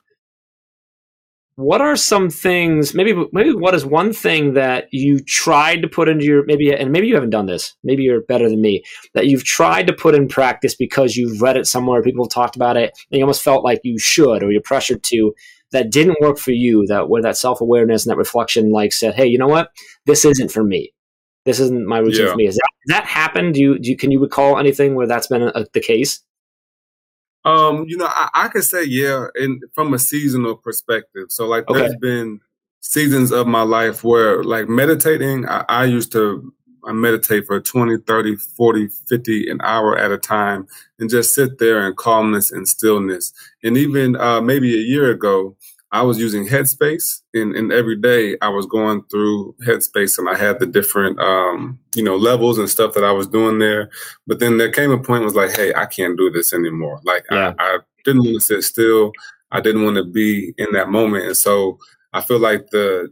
what 1.60 1.82
are 1.82 1.96
some 1.96 2.30
things 2.30 2.94
maybe 2.94 3.14
maybe 3.34 3.54
what 3.54 3.76
is 3.76 3.86
one 3.86 4.14
thing 4.14 4.54
that 4.54 4.88
you 4.92 5.20
tried 5.20 5.82
to 5.82 5.90
put 5.90 6.08
into 6.08 6.24
your 6.24 6.46
maybe 6.46 6.74
and 6.74 6.92
maybe 6.92 7.08
you 7.08 7.16
haven't 7.16 7.32
done 7.32 7.48
this 7.48 7.76
maybe 7.84 8.04
you're 8.04 8.22
better 8.22 8.50
than 8.50 8.62
me 8.62 8.82
that 9.14 9.28
you've 9.28 9.44
tried 9.44 9.86
to 9.86 9.94
put 9.94 10.16
in 10.16 10.28
practice 10.28 10.74
because 10.74 11.18
you've 11.18 11.42
read 11.42 11.58
it 11.58 11.66
somewhere 11.66 12.02
people 12.02 12.24
have 12.24 12.32
talked 12.32 12.56
about 12.56 12.78
it 12.78 12.98
and 13.12 13.20
you 13.20 13.24
almost 13.24 13.44
felt 13.44 13.64
like 13.64 13.82
you 13.84 14.00
should 14.00 14.42
or 14.42 14.52
you're 14.52 14.62
pressured 14.62 15.04
to 15.04 15.34
that 15.72 15.92
didn't 15.92 16.22
work 16.22 16.38
for 16.38 16.52
you 16.52 16.86
that 16.88 17.10
where 17.10 17.22
that 17.22 17.38
self-awareness 17.38 18.06
and 18.06 18.12
that 18.12 18.18
reflection 18.18 18.72
like 18.72 18.94
said 18.94 19.14
hey 19.14 19.28
you 19.28 19.38
know 19.38 19.48
what? 19.48 19.70
This 20.06 20.26
isn't 20.26 20.52
for 20.52 20.64
me. 20.64 20.94
This 21.46 21.60
isn't 21.60 21.88
my 21.88 22.00
routine 22.00 22.26
yeah. 22.26 22.32
for 22.32 22.38
me. 22.38 22.48
Is 22.48 22.56
that, 22.56 22.70
that 22.88 23.06
happened? 23.06 23.56
Do 23.56 23.62
you, 23.62 23.80
do 23.80 23.90
you 23.90 23.98
can 23.98 24.12
you 24.12 24.20
recall 24.20 24.60
anything 24.60 24.96
where 24.96 25.08
that's 25.08 25.28
been 25.28 25.44
a, 25.44 25.66
the 25.74 25.80
case 25.80 26.22
um, 27.50 27.86
you 27.88 27.98
know, 27.98 28.08
I, 28.08 28.30
I 28.34 28.48
could 28.48 28.64
say 28.64 28.84
yeah, 28.84 29.28
and 29.36 29.64
from 29.74 29.94
a 29.94 30.00
seasonal 30.00 30.56
perspective. 30.56 31.28
So 31.30 31.48
like 31.48 31.68
okay. 31.70 31.80
there's 31.80 31.96
been 31.98 32.40
seasons 32.82 33.32
of 33.32 33.48
my 33.48 33.62
life 33.62 34.04
where 34.04 34.44
like 34.44 34.70
meditating, 34.70 35.48
I, 35.48 35.66
I 35.70 35.86
used 35.86 36.12
to 36.14 36.54
I 36.86 36.94
meditate 36.94 37.46
for 37.46 37.60
20, 37.60 37.98
30, 38.08 38.36
40, 38.36 38.88
50 39.08 39.50
an 39.50 39.60
hour 39.62 39.98
at 39.98 40.12
a 40.12 40.18
time 40.18 40.68
and 40.98 41.10
just 41.10 41.34
sit 41.34 41.60
there 41.60 41.86
in 41.86 41.94
calmness 41.96 42.52
and 42.52 42.68
stillness. 42.68 43.34
And 43.64 43.78
even 43.78 44.16
uh, 44.16 44.42
maybe 44.42 44.74
a 44.76 44.82
year 44.82 45.12
ago, 45.12 45.56
I 45.92 46.04
was 46.04 46.20
using 46.20 46.48
Headspace, 46.48 47.22
and, 47.34 47.56
and 47.56 47.72
every 47.72 47.96
day 47.96 48.38
I 48.42 48.50
was 48.50 48.68
going 48.68 49.04
through 49.10 49.56
Headspace, 49.66 50.20
and 50.20 50.30
I 50.30 50.36
had 50.36 50.60
the 50.60 50.68
different, 50.68 51.20
um, 51.20 51.80
you 51.96 52.04
know, 52.04 52.16
levels 52.16 52.60
and 52.60 52.70
stuff 52.70 52.94
that 52.94 53.04
I 53.04 53.12
was 53.12 53.28
doing 53.28 53.58
there. 53.58 53.90
But 54.28 54.40
then 54.40 54.58
there 54.58 54.72
came 54.72 54.92
a 54.92 55.00
point 55.00 55.24
was 55.24 55.36
like, 55.36 55.56
hey, 55.56 55.74
I 55.74 55.88
can't 55.88 56.18
do 56.18 56.30
this 56.30 56.54
anymore. 56.54 57.02
Like 57.04 57.26
yeah. 57.32 57.54
I, 57.58 57.64
I, 57.64 57.78
didn't 58.06 58.24
want 58.24 58.36
to 58.36 58.40
sit 58.40 58.64
still. 58.64 59.12
I 59.52 59.60
didn't 59.60 59.84
want 59.84 59.98
to 59.98 60.06
be 60.06 60.54
in 60.58 60.72
that 60.72 60.90
moment. 60.90 61.26
And 61.26 61.36
so 61.36 61.80
I 62.14 62.22
feel 62.22 62.40
like 62.40 62.70
the 62.70 63.12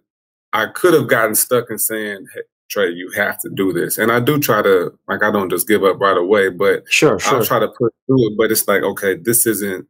I 0.53 0.67
could 0.67 0.93
have 0.93 1.09
gotten 1.09 1.35
stuck 1.35 1.69
in 1.69 1.77
saying, 1.77 2.25
hey, 2.33 2.41
Trey, 2.69 2.89
you 2.89 3.11
have 3.11 3.39
to 3.41 3.49
do 3.49 3.73
this. 3.73 3.97
And 3.97 4.11
I 4.11 4.21
do 4.21 4.39
try 4.39 4.61
to 4.61 4.97
like 5.07 5.23
I 5.23 5.31
don't 5.31 5.49
just 5.49 5.67
give 5.67 5.83
up 5.83 5.99
right 5.99 6.17
away, 6.17 6.49
but 6.49 6.83
sure, 6.91 7.19
sure. 7.19 7.37
I'll 7.37 7.45
try 7.45 7.59
to 7.59 7.67
push 7.67 7.91
through 8.05 8.31
it. 8.31 8.37
But 8.37 8.51
it's 8.51 8.67
like, 8.67 8.83
okay, 8.83 9.15
this 9.15 9.45
isn't 9.45 9.87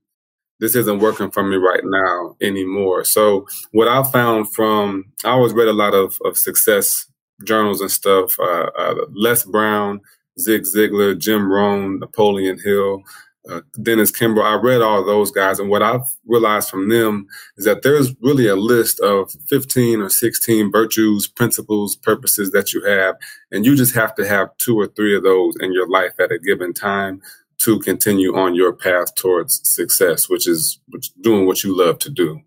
this 0.60 0.76
isn't 0.76 1.00
working 1.00 1.32
for 1.32 1.44
me 1.44 1.58
right 1.58 1.84
now 1.84 2.36
anymore. 2.42 3.04
So 3.04 3.48
what 3.72 3.88
I 3.88 4.04
found 4.04 4.54
from 4.54 5.06
I 5.24 5.30
always 5.30 5.54
read 5.54 5.68
a 5.68 5.74
lot 5.74 5.94
of, 5.94 6.18
of 6.26 6.38
success 6.38 7.06
journals 7.44 7.82
and 7.82 7.92
stuff. 7.92 8.40
Uh, 8.40 8.70
uh, 8.78 8.96
Les 9.12 9.44
Brown, 9.46 10.02
Zig 10.40 10.64
Ziglar, 10.64 11.18
Jim 11.18 11.52
Rohn, 11.52 12.00
Napoleon 12.00 12.60
Hill, 12.64 13.04
uh, 13.50 13.62
Dennis 13.82 14.12
Kimbro. 14.12 14.44
I 14.44 14.56
read 14.62 14.82
all 14.82 15.04
those 15.06 15.32
guys, 15.32 15.60
and 15.60 15.70
what 15.70 15.84
I've 15.84 16.06
realized 16.26 16.70
from 16.70 16.90
them 16.90 17.28
is 17.58 17.66
that 17.66 17.82
there's 17.82 18.14
really 18.22 18.48
a 18.48 18.56
list 18.56 19.00
of 19.00 19.32
15 19.50 20.02
or 20.02 20.10
16 20.10 20.72
virtues, 20.72 21.28
principles, 21.28 21.96
purposes 21.96 22.52
that 22.52 22.74
you 22.74 22.84
have, 22.84 23.16
and 23.52 23.66
you 23.66 23.76
just 23.76 23.96
have 23.96 24.16
to 24.16 24.28
have 24.28 24.50
two 24.58 24.78
or 24.78 24.88
three 24.88 25.16
of 25.16 25.24
those 25.24 25.56
in 25.60 25.74
your 25.74 25.88
life 25.88 26.14
at 26.20 26.32
a 26.32 26.40
given 26.40 26.74
time 26.74 27.22
to 27.60 27.80
continue 27.80 28.36
on 28.36 28.56
your 28.56 28.74
path 28.74 29.16
towards 29.16 29.68
success, 29.68 30.30
which 30.30 30.48
is 30.48 30.80
doing 31.22 31.46
what 31.46 31.64
you 31.64 31.76
love 31.76 32.00
to 32.00 32.10
do. 32.10 32.42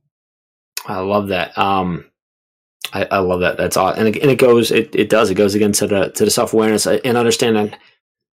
I 0.87 1.01
love 1.01 1.29
that. 1.29 1.57
Um, 1.59 2.07
I, 2.93 3.05
I, 3.11 3.19
love 3.19 3.41
that. 3.41 3.57
That's 3.57 3.77
all, 3.77 3.91
and 3.91 4.09
it, 4.09 4.23
and 4.23 4.31
it 4.31 4.39
goes. 4.39 4.71
It, 4.71 4.95
it 4.95 5.09
does. 5.09 5.31
It 5.31 5.35
goes 5.35 5.55
again 5.55 5.73
to 5.73 5.87
the 5.87 6.11
to 6.11 6.25
the 6.25 6.31
self 6.31 6.53
awareness 6.53 6.87
and 6.87 7.17
understanding. 7.17 7.75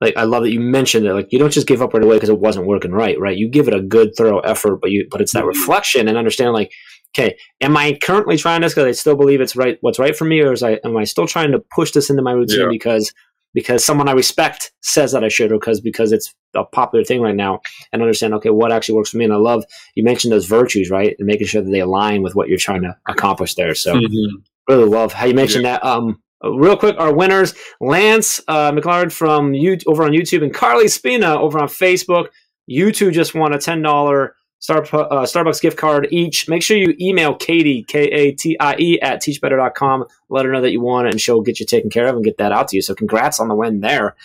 Like 0.00 0.16
I 0.16 0.24
love 0.24 0.42
that 0.42 0.52
you 0.52 0.60
mentioned 0.60 1.06
it. 1.06 1.14
Like 1.14 1.32
you 1.32 1.38
don't 1.38 1.52
just 1.52 1.66
give 1.66 1.82
up 1.82 1.94
right 1.94 2.02
away 2.02 2.16
because 2.16 2.28
it 2.28 2.38
wasn't 2.38 2.66
working 2.66 2.92
right. 2.92 3.18
Right. 3.18 3.36
You 3.36 3.48
give 3.48 3.68
it 3.68 3.74
a 3.74 3.82
good, 3.82 4.14
thorough 4.16 4.40
effort, 4.40 4.76
but 4.80 4.90
you 4.90 5.06
but 5.10 5.20
it's 5.20 5.32
that 5.32 5.40
mm-hmm. 5.40 5.48
reflection 5.48 6.08
and 6.08 6.18
understanding, 6.18 6.52
Like, 6.52 6.70
okay, 7.16 7.36
am 7.60 7.76
I 7.76 7.98
currently 8.02 8.36
trying 8.36 8.60
this 8.60 8.74
because 8.74 8.86
I 8.86 8.92
still 8.92 9.16
believe 9.16 9.40
it's 9.40 9.56
right? 9.56 9.78
What's 9.80 9.98
right 9.98 10.16
for 10.16 10.26
me, 10.26 10.40
or 10.40 10.52
is 10.52 10.62
I 10.62 10.72
am 10.84 10.96
I 10.96 11.04
still 11.04 11.26
trying 11.26 11.52
to 11.52 11.62
push 11.74 11.92
this 11.92 12.10
into 12.10 12.22
my 12.22 12.32
routine 12.32 12.60
yeah. 12.60 12.68
because 12.70 13.12
because 13.56 13.82
someone 13.82 14.06
I 14.06 14.12
respect 14.12 14.70
says 14.82 15.12
that 15.12 15.24
I 15.24 15.28
should, 15.28 15.50
or 15.50 15.58
because 15.58 15.80
because 15.80 16.12
it's 16.12 16.34
a 16.54 16.62
popular 16.62 17.02
thing 17.02 17.22
right 17.22 17.34
now, 17.34 17.62
and 17.90 18.02
understand 18.02 18.34
okay 18.34 18.50
what 18.50 18.70
actually 18.70 18.96
works 18.96 19.10
for 19.10 19.16
me. 19.16 19.24
And 19.24 19.32
I 19.32 19.38
love 19.38 19.64
you 19.94 20.04
mentioned 20.04 20.30
those 20.30 20.44
virtues, 20.44 20.90
right, 20.90 21.16
and 21.18 21.26
making 21.26 21.46
sure 21.46 21.62
that 21.62 21.70
they 21.70 21.80
align 21.80 22.22
with 22.22 22.34
what 22.34 22.48
you're 22.48 22.58
trying 22.58 22.82
to 22.82 22.94
accomplish 23.08 23.54
there. 23.54 23.74
So 23.74 23.94
mm-hmm. 23.94 24.36
really 24.68 24.84
love 24.84 25.14
how 25.14 25.24
you 25.24 25.32
mentioned 25.32 25.64
yeah. 25.64 25.78
that. 25.78 25.86
Um, 25.86 26.22
real 26.44 26.76
quick, 26.76 26.96
our 26.98 27.14
winners: 27.14 27.54
Lance 27.80 28.42
uh, 28.46 28.72
McLaren 28.72 29.10
from 29.10 29.54
you 29.54 29.78
over 29.86 30.04
on 30.04 30.10
YouTube 30.10 30.42
and 30.42 30.52
Carly 30.52 30.88
Spina 30.88 31.40
over 31.40 31.58
on 31.58 31.68
Facebook. 31.68 32.28
You 32.66 32.92
two 32.92 33.10
just 33.10 33.34
won 33.34 33.54
a 33.54 33.58
ten 33.58 33.80
dollar 33.80 34.35
Star, 34.58 34.78
uh, 34.78 35.22
Starbucks 35.22 35.60
gift 35.60 35.76
card 35.76 36.08
each. 36.10 36.48
Make 36.48 36.62
sure 36.62 36.76
you 36.76 36.94
email 37.00 37.34
Katie, 37.34 37.82
K 37.82 38.04
A 38.04 38.32
T 38.32 38.56
I 38.58 38.76
E, 38.78 39.00
at 39.00 39.22
teachbetter.com. 39.22 40.06
Let 40.28 40.44
her 40.44 40.52
know 40.52 40.62
that 40.62 40.72
you 40.72 40.80
want 40.80 41.08
it, 41.08 41.10
and 41.10 41.20
she'll 41.20 41.42
get 41.42 41.60
you 41.60 41.66
taken 41.66 41.90
care 41.90 42.06
of 42.06 42.16
and 42.16 42.24
get 42.24 42.38
that 42.38 42.52
out 42.52 42.68
to 42.68 42.76
you. 42.76 42.82
So, 42.82 42.94
congrats 42.94 43.38
on 43.38 43.48
the 43.48 43.54
win 43.54 43.80
there. 43.80 44.16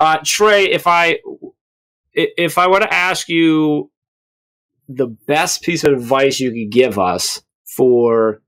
Uh, 0.00 0.18
Trey, 0.24 0.64
if 0.64 0.86
I 0.86 1.18
if 2.12 2.58
I 2.58 2.66
were 2.66 2.80
to 2.80 2.92
ask 2.92 3.28
you 3.28 3.90
the 4.88 5.06
best 5.06 5.62
piece 5.62 5.84
of 5.84 5.92
advice 5.92 6.40
you 6.40 6.50
could 6.50 6.70
give 6.70 6.98
us 6.98 7.42
for 7.64 8.40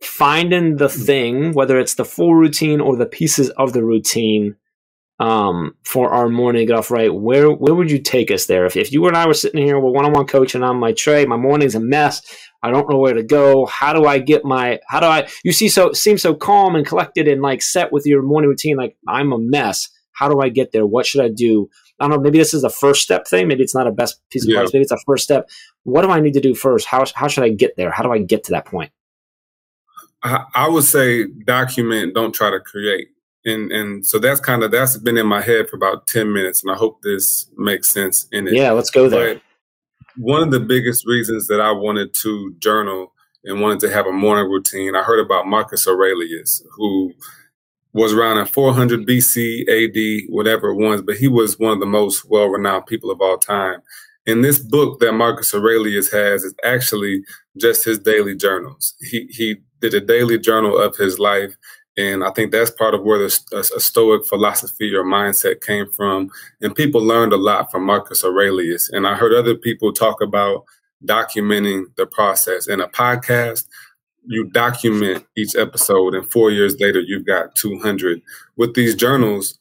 finding 0.00 0.76
the 0.76 0.88
thing, 0.88 1.52
whether 1.52 1.78
it's 1.78 1.94
the 1.94 2.04
full 2.04 2.34
routine 2.34 2.80
or 2.80 2.96
the 2.96 3.06
pieces 3.06 3.50
of 3.50 3.72
the 3.72 3.84
routine 3.84 4.56
um, 5.20 5.76
for 5.84 6.10
our 6.10 6.28
morning 6.28 6.66
get 6.66 6.76
off 6.76 6.90
right, 6.90 7.14
where 7.14 7.50
where 7.50 7.74
would 7.74 7.90
you 7.90 8.00
take 8.00 8.30
us 8.30 8.46
there? 8.46 8.66
If, 8.66 8.76
if 8.76 8.92
you 8.92 9.06
and 9.06 9.16
I 9.16 9.26
were 9.26 9.34
sitting 9.34 9.64
here 9.64 9.78
with 9.78 9.94
one 9.94 10.04
on 10.04 10.12
one 10.12 10.26
coaching 10.26 10.62
on 10.62 10.78
my 10.78 10.92
tray, 10.92 11.24
my 11.24 11.36
morning's 11.36 11.74
a 11.74 11.80
mess. 11.80 12.20
I 12.62 12.70
don't 12.70 12.88
know 12.90 12.98
where 12.98 13.14
to 13.14 13.22
go. 13.22 13.66
How 13.66 13.92
do 13.92 14.06
I 14.06 14.18
get 14.18 14.44
my? 14.44 14.80
How 14.88 15.00
do 15.00 15.06
I? 15.06 15.28
You 15.44 15.52
see, 15.52 15.68
so 15.68 15.92
seem 15.92 16.18
so 16.18 16.34
calm 16.34 16.74
and 16.74 16.86
collected 16.86 17.28
and 17.28 17.42
like 17.42 17.62
set 17.62 17.92
with 17.92 18.06
your 18.06 18.22
morning 18.22 18.50
routine. 18.50 18.76
Like 18.76 18.96
I'm 19.06 19.32
a 19.32 19.38
mess. 19.38 19.88
How 20.12 20.28
do 20.28 20.40
I 20.40 20.48
get 20.48 20.72
there? 20.72 20.86
What 20.86 21.06
should 21.06 21.24
I 21.24 21.28
do? 21.28 21.68
I 22.00 22.04
don't 22.04 22.10
know. 22.10 22.20
Maybe 22.20 22.38
this 22.38 22.54
is 22.54 22.64
a 22.64 22.70
first 22.70 23.02
step 23.02 23.26
thing. 23.28 23.46
Maybe 23.46 23.62
it's 23.62 23.74
not 23.74 23.86
a 23.86 23.92
best 23.92 24.20
piece 24.30 24.44
of 24.44 24.50
yeah. 24.50 24.58
advice. 24.58 24.72
Maybe 24.72 24.82
it's 24.82 24.92
a 24.92 24.98
first 25.06 25.24
step. 25.24 25.48
What 25.84 26.02
do 26.02 26.10
I 26.10 26.20
need 26.20 26.34
to 26.34 26.40
do 26.40 26.54
first? 26.54 26.86
How 26.86 27.04
how 27.14 27.28
should 27.28 27.44
I 27.44 27.50
get 27.50 27.76
there? 27.76 27.90
How 27.90 28.02
do 28.02 28.10
I 28.10 28.18
get 28.18 28.44
to 28.44 28.52
that 28.52 28.64
point? 28.64 28.90
I, 30.24 30.44
I 30.54 30.68
would 30.68 30.84
say 30.84 31.26
document. 31.26 32.14
Don't 32.14 32.34
try 32.34 32.50
to 32.50 32.58
create 32.58 33.08
and 33.44 33.70
and 33.72 34.06
so 34.06 34.18
that's 34.18 34.40
kind 34.40 34.62
of 34.62 34.70
that's 34.70 34.96
been 34.96 35.16
in 35.16 35.26
my 35.26 35.40
head 35.40 35.68
for 35.68 35.76
about 35.76 36.06
10 36.06 36.32
minutes 36.32 36.62
and 36.62 36.72
i 36.72 36.76
hope 36.76 37.02
this 37.02 37.48
makes 37.56 37.88
sense 37.88 38.26
in 38.32 38.48
it. 38.48 38.54
Yeah 38.54 38.72
let's 38.72 38.90
go 38.90 39.08
there. 39.08 39.34
But 39.34 39.42
one 40.16 40.42
of 40.42 40.50
the 40.50 40.60
biggest 40.60 41.06
reasons 41.06 41.46
that 41.48 41.60
i 41.60 41.70
wanted 41.70 42.14
to 42.22 42.54
journal 42.58 43.12
and 43.44 43.60
wanted 43.60 43.80
to 43.80 43.90
have 43.90 44.06
a 44.06 44.12
morning 44.12 44.50
routine 44.50 44.96
i 44.96 45.02
heard 45.02 45.20
about 45.20 45.46
marcus 45.46 45.86
aurelius 45.86 46.64
who 46.76 47.12
was 47.92 48.12
around 48.12 48.38
in 48.38 48.46
400 48.46 49.06
bc 49.06 49.68
ad 49.68 50.28
whatever 50.28 50.70
it 50.70 50.76
was 50.76 51.02
but 51.02 51.16
he 51.16 51.28
was 51.28 51.58
one 51.58 51.72
of 51.72 51.80
the 51.80 51.86
most 51.86 52.28
well-renowned 52.28 52.86
people 52.86 53.10
of 53.10 53.20
all 53.20 53.38
time. 53.38 53.80
And 54.26 54.42
this 54.42 54.58
book 54.58 55.00
that 55.00 55.12
marcus 55.12 55.54
aurelius 55.54 56.10
has 56.10 56.44
is 56.44 56.54
actually 56.64 57.22
just 57.58 57.84
his 57.84 57.98
daily 57.98 58.34
journals. 58.34 58.94
He 59.00 59.26
he 59.30 59.56
did 59.80 59.94
a 59.94 60.00
daily 60.00 60.38
journal 60.38 60.78
of 60.78 60.96
his 60.96 61.18
life 61.18 61.54
and 61.96 62.24
I 62.24 62.30
think 62.30 62.50
that's 62.50 62.70
part 62.70 62.94
of 62.94 63.02
where 63.02 63.18
the 63.18 63.26
a, 63.52 63.80
Stoic 63.80 64.26
philosophy 64.26 64.92
or 64.94 65.04
mindset 65.04 65.60
came 65.60 65.90
from. 65.92 66.30
And 66.60 66.74
people 66.74 67.00
learned 67.00 67.32
a 67.32 67.36
lot 67.36 67.70
from 67.70 67.84
Marcus 67.84 68.24
Aurelius. 68.24 68.90
And 68.90 69.06
I 69.06 69.14
heard 69.14 69.32
other 69.32 69.54
people 69.54 69.92
talk 69.92 70.20
about 70.20 70.64
documenting 71.04 71.84
the 71.96 72.06
process. 72.06 72.66
In 72.66 72.80
a 72.80 72.88
podcast, 72.88 73.66
you 74.26 74.44
document 74.44 75.24
each 75.36 75.54
episode, 75.54 76.14
and 76.14 76.30
four 76.32 76.50
years 76.50 76.80
later, 76.80 77.00
you've 77.00 77.26
got 77.26 77.54
200. 77.54 78.20
With 78.56 78.74
these 78.74 78.94
journals, 78.94 79.58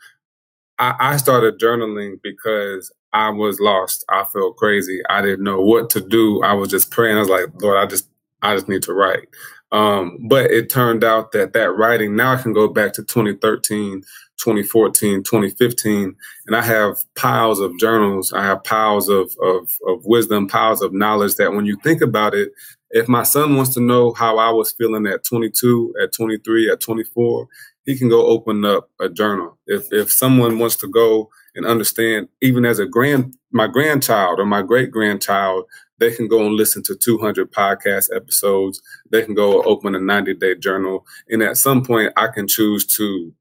I, 0.79 0.95
I 0.99 1.17
started 1.17 1.59
journaling 1.59 2.19
because 2.23 2.91
I 3.11 3.29
was 3.29 3.59
lost. 3.59 4.05
I 4.09 4.23
felt 4.23 4.57
crazy. 4.57 5.01
I 5.09 5.21
didn't 5.21 5.43
know 5.43 5.61
what 5.61 5.89
to 5.91 6.01
do. 6.01 6.41
I 6.41 6.53
was 6.53 6.69
just 6.69 6.89
praying. 6.89 7.17
I 7.17 7.19
was 7.19 7.29
like, 7.29 7.45
Lord, 7.61 7.77
I 7.77 7.85
just 7.85 8.07
I 8.41 8.55
just 8.55 8.67
need 8.67 8.83
to 8.83 8.93
write. 8.93 9.27
Um, 9.73 10.19
but 10.29 10.51
it 10.51 10.69
turned 10.69 11.03
out 11.03 11.31
that 11.31 11.53
that 11.53 11.71
writing 11.75 12.15
now 12.15 12.33
I 12.33 12.41
can 12.41 12.53
go 12.53 12.67
back 12.67 12.93
to 12.93 13.03
2013, 13.03 14.03
2014, 14.37 15.23
2015, 15.23 16.15
and 16.45 16.55
I 16.55 16.61
have 16.61 16.97
piles 17.15 17.59
of 17.59 17.77
journals. 17.79 18.31
I 18.33 18.43
have 18.43 18.63
piles 18.63 19.09
of, 19.09 19.35
of, 19.41 19.71
of 19.87 20.05
wisdom, 20.05 20.47
piles 20.47 20.83
of 20.83 20.93
knowledge 20.93 21.35
that 21.35 21.53
when 21.53 21.65
you 21.65 21.75
think 21.83 22.01
about 22.01 22.35
it, 22.35 22.51
if 22.91 23.07
my 23.07 23.23
son 23.23 23.55
wants 23.55 23.73
to 23.73 23.81
know 23.81 24.13
how 24.13 24.37
I 24.37 24.51
was 24.51 24.71
feeling 24.71 25.07
at 25.07 25.23
22, 25.23 25.95
at 26.03 26.13
23, 26.13 26.69
at 26.69 26.79
24, 26.79 27.47
he 27.85 27.97
can 27.97 28.09
go 28.09 28.27
open 28.27 28.63
up 28.63 28.89
a 29.01 29.09
journal. 29.09 29.57
If 29.65 29.91
if 29.91 30.11
someone 30.11 30.59
wants 30.59 30.75
to 30.77 30.87
go 30.87 31.29
and 31.55 31.65
understand, 31.65 32.29
even 32.41 32.63
as 32.65 32.77
a 32.77 32.85
grand 32.85 33.35
my 33.51 33.67
grandchild 33.67 34.39
or 34.39 34.45
my 34.45 34.61
great 34.61 34.91
grandchild, 34.91 35.65
they 36.03 36.13
can 36.13 36.27
go 36.27 36.45
and 36.45 36.55
listen 36.55 36.83
to 36.83 36.95
200 36.95 37.51
podcast 37.51 38.13
episodes. 38.13 38.81
They 39.09 39.23
can 39.23 39.33
go 39.33 39.63
open 39.63 39.95
a 39.95 39.99
90 39.99 40.33
day 40.35 40.55
journal. 40.55 41.05
And 41.29 41.41
at 41.41 41.57
some 41.57 41.85
point, 41.85 42.11
I 42.17 42.27
can 42.27 42.47
choose 42.47 42.85
to 42.97 43.33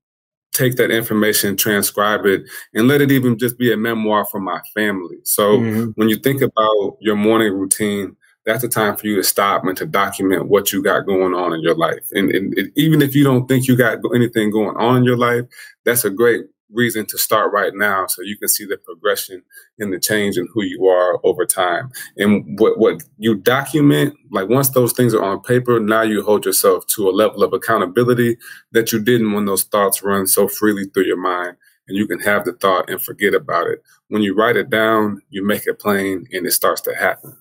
take 0.53 0.77
that 0.77 0.91
information, 0.91 1.57
transcribe 1.57 2.25
it, 2.27 2.43
and 2.75 2.87
let 2.87 3.01
it 3.01 3.11
even 3.11 3.39
just 3.39 3.59
be 3.59 3.73
a 3.73 3.77
memoir 3.77 4.27
for 4.31 4.39
my 4.39 4.61
family. 4.75 5.17
So 5.25 5.59
mm-hmm. 5.59 5.91
when 5.97 6.09
you 6.09 6.17
think 6.17 6.43
about 6.43 6.99
your 7.01 7.17
morning 7.17 7.53
routine, 7.53 8.17
that's 8.45 8.63
the 8.63 8.69
time 8.69 8.97
for 8.97 9.07
you 9.07 9.17
to 9.17 9.25
stop 9.25 9.65
and 9.65 9.77
to 9.77 9.87
document 9.87 10.47
what 10.47 10.73
you 10.73 10.83
got 10.83 11.07
going 11.07 11.35
on 11.35 11.53
in 11.53 11.63
your 11.63 11.77
life. 11.77 12.07
And, 12.13 12.31
and 12.31 12.57
it, 12.59 12.73
even 12.77 13.01
if 13.03 13.15
you 13.15 13.25
don't 13.25 13.49
think 13.49 13.67
you 13.67 13.77
got 13.77 13.99
anything 14.15 14.51
going 14.51 14.77
on 14.77 14.99
in 14.99 15.05
your 15.05 15.17
life, 15.17 15.45
that's 15.85 16.05
a 16.05 16.11
great 16.11 16.43
reason 16.73 17.07
to 17.07 17.19
start 17.19 17.53
right 17.53 17.73
now 17.75 18.07
so 18.07 18.23
you 18.23 18.37
can 18.37 18.49
see 18.49 18.65
the 18.65 18.77
progression 18.77 19.43
and 19.79 19.93
the 19.93 20.01
change 20.01 20.37
in 20.37 20.49
who 20.53 20.63
you 20.63 20.87
are 20.87 21.21
over 21.25 21.45
time. 21.45 21.91
And 22.17 22.59
what, 22.59 22.79
what 22.79 23.03
you 23.19 23.35
document, 23.35 24.15
like 24.31 24.49
once 24.49 24.71
those 24.71 24.93
things 24.93 25.15
are 25.15 25.23
on 25.23 25.41
paper, 25.41 25.81
now 25.81 26.03
you 26.03 26.23
hold 26.23 26.45
yourself 26.45 26.87
to 26.89 27.09
a 27.09 27.11
level 27.11 27.43
of 27.43 27.53
accountability 27.53 28.39
that 28.73 28.93
you 28.93 29.01
didn't 29.01 29.33
when 29.33 29.45
those 29.45 29.65
thoughts 29.65 30.03
run 30.03 30.27
so 30.27 30.49
freely 30.49 30.85
through 30.87 31.07
your 31.07 31.21
mind. 31.21 31.57
And 31.89 31.99
you 31.99 32.07
can 32.07 32.21
have 32.21 32.45
the 32.45 32.53
thought 32.53 32.89
and 32.89 33.03
forget 33.03 33.35
about 33.35 33.67
it. 33.67 33.83
When 34.09 34.23
you 34.23 34.35
write 34.35 34.57
it 34.57 34.71
down, 34.71 35.21
you 35.31 35.45
make 35.45 35.67
it 35.67 35.81
plain 35.81 36.27
and 36.33 36.47
it 36.47 36.53
starts 36.53 36.81
to 36.83 36.95
happen. 36.95 37.37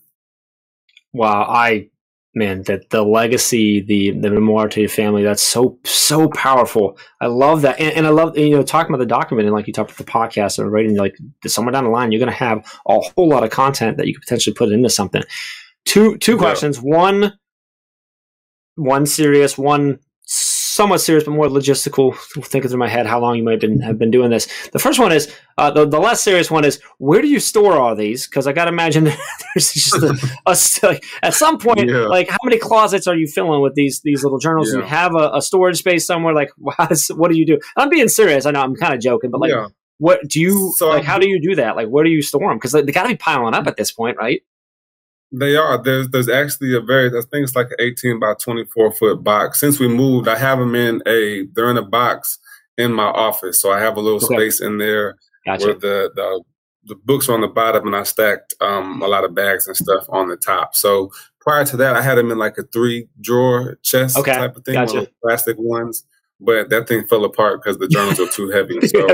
Wow, 1.13 1.43
I 1.43 1.90
man 2.33 2.63
that 2.63 2.89
the 2.91 3.03
legacy 3.03 3.81
the 3.81 4.11
the 4.11 4.29
memoir 4.29 4.69
to 4.69 4.79
your 4.79 4.89
family 4.89 5.23
that's 5.23 5.41
so 5.41 5.77
so 5.83 6.29
powerful. 6.29 6.97
I 7.19 7.27
love 7.27 7.61
that. 7.63 7.79
And, 7.79 7.93
and 7.93 8.07
i 8.07 8.09
love 8.09 8.37
you 8.37 8.51
know 8.51 8.63
talking 8.63 8.93
about 8.93 9.03
the 9.03 9.05
document 9.05 9.47
and 9.47 9.55
like 9.55 9.67
you 9.67 9.73
talked 9.73 9.91
about 9.91 10.05
the 10.05 10.11
podcast 10.11 10.59
or 10.59 10.69
writing 10.69 10.95
like 10.95 11.17
somewhere 11.45 11.73
down 11.73 11.83
the 11.83 11.89
line 11.89 12.11
you're 12.11 12.19
going 12.19 12.31
to 12.31 12.35
have 12.37 12.59
a 12.87 12.99
whole 12.99 13.27
lot 13.27 13.43
of 13.43 13.49
content 13.49 13.97
that 13.97 14.07
you 14.07 14.13
could 14.13 14.21
potentially 14.21 14.53
put 14.53 14.71
into 14.71 14.89
something. 14.89 15.23
Two 15.85 16.17
two 16.17 16.33
yeah. 16.33 16.37
questions. 16.37 16.79
One 16.79 17.33
one 18.75 19.05
serious 19.05 19.57
one 19.57 19.99
somewhat 20.81 20.97
serious, 20.99 21.23
but 21.23 21.31
more 21.31 21.45
logistical. 21.45 22.15
Thinking 22.43 22.69
through 22.69 22.79
my 22.79 22.87
head 22.87 23.05
how 23.05 23.19
long 23.19 23.35
you 23.35 23.43
might 23.43 23.51
have 23.51 23.59
been, 23.61 23.79
have 23.81 23.99
been 23.99 24.09
doing 24.09 24.31
this. 24.31 24.47
The 24.69 24.79
first 24.79 24.99
one 24.99 25.11
is 25.11 25.31
uh, 25.59 25.69
the, 25.69 25.85
the 25.85 25.99
less 25.99 26.21
serious 26.21 26.49
one 26.49 26.65
is 26.65 26.81
where 26.97 27.21
do 27.21 27.27
you 27.27 27.39
store 27.39 27.73
all 27.73 27.95
these? 27.95 28.25
Because 28.25 28.47
I 28.47 28.51
got 28.51 28.65
to 28.65 28.69
imagine 28.69 29.03
there's 29.53 29.73
just 29.73 29.93
a, 30.01 30.17
a, 30.47 30.99
at 31.21 31.33
some 31.35 31.59
point, 31.59 31.87
yeah. 31.87 32.07
like 32.07 32.29
how 32.29 32.37
many 32.43 32.57
closets 32.57 33.05
are 33.05 33.15
you 33.15 33.27
filling 33.27 33.61
with 33.61 33.75
these 33.75 34.01
these 34.01 34.23
little 34.23 34.39
journals? 34.39 34.69
Yeah. 34.69 34.79
Do 34.79 34.79
you 34.79 34.87
have 34.87 35.15
a, 35.15 35.31
a, 35.35 35.41
storage 35.41 35.77
space 35.77 36.07
somewhere? 36.07 36.33
Like, 36.33 36.49
does, 36.89 37.09
what 37.09 37.29
do 37.29 37.37
you 37.37 37.45
do? 37.45 37.59
I'm 37.77 37.89
being 37.89 38.07
serious. 38.07 38.47
I 38.47 38.51
know 38.51 38.61
I'm 38.61 38.75
kind 38.75 38.95
of 38.95 38.99
joking, 38.99 39.29
but 39.29 39.39
like, 39.39 39.51
yeah. 39.51 39.67
what 39.99 40.27
do 40.27 40.41
you 40.41 40.73
so 40.77 40.89
like? 40.89 41.03
How 41.03 41.19
do 41.19 41.29
you 41.29 41.39
do 41.39 41.55
that? 41.57 41.75
Like, 41.75 41.89
where 41.89 42.03
do 42.03 42.09
you 42.09 42.23
store 42.23 42.49
them? 42.49 42.57
Because 42.57 42.71
they 42.71 42.83
got 42.91 43.03
to 43.03 43.09
be 43.09 43.17
piling 43.17 43.53
up 43.53 43.67
at 43.67 43.77
this 43.77 43.91
point, 43.91 44.17
right? 44.17 44.41
They 45.31 45.55
are. 45.55 45.81
There's 45.81 46.09
there's 46.09 46.29
actually 46.29 46.75
a 46.75 46.81
very 46.81 47.07
I 47.07 47.21
think 47.31 47.43
it's 47.43 47.55
like 47.55 47.67
an 47.67 47.77
18 47.79 48.19
by 48.19 48.33
24 48.33 48.91
foot 48.93 49.23
box. 49.23 49.59
Since 49.59 49.79
we 49.79 49.87
moved, 49.87 50.27
I 50.27 50.37
have 50.37 50.59
them 50.59 50.75
in 50.75 51.01
a 51.07 51.45
they're 51.53 51.71
in 51.71 51.77
a 51.77 51.85
box 51.85 52.37
in 52.77 52.93
my 52.93 53.05
office. 53.05 53.61
So 53.61 53.71
I 53.71 53.79
have 53.79 53.97
a 53.97 54.01
little 54.01 54.23
okay. 54.23 54.35
space 54.35 54.61
in 54.61 54.77
there 54.77 55.17
gotcha. 55.45 55.65
where 55.65 55.75
the, 55.75 56.11
the 56.15 56.43
the 56.85 56.95
books 56.95 57.29
are 57.29 57.33
on 57.33 57.41
the 57.41 57.47
bottom 57.47 57.87
and 57.87 57.95
I 57.95 58.03
stacked 58.03 58.55
um, 58.59 59.01
a 59.01 59.07
lot 59.07 59.23
of 59.23 59.35
bags 59.35 59.67
and 59.67 59.77
stuff 59.77 60.05
on 60.09 60.29
the 60.29 60.35
top. 60.35 60.75
So 60.75 61.11
prior 61.39 61.63
to 61.65 61.77
that, 61.77 61.95
I 61.95 62.01
had 62.01 62.17
them 62.17 62.31
in 62.31 62.39
like 62.39 62.57
a 62.57 62.63
three 62.63 63.07
drawer 63.21 63.77
chest 63.83 64.17
okay. 64.17 64.33
type 64.33 64.57
of 64.57 64.65
thing, 64.65 64.73
gotcha. 64.73 65.07
plastic 65.23 65.57
ones. 65.59 66.03
But 66.39 66.69
that 66.71 66.87
thing 66.87 67.05
fell 67.05 67.23
apart 67.23 67.61
because 67.61 67.77
the 67.77 67.87
journals 67.89 68.19
are 68.19 68.27
too 68.27 68.49
heavy. 68.49 68.79
So 68.87 69.07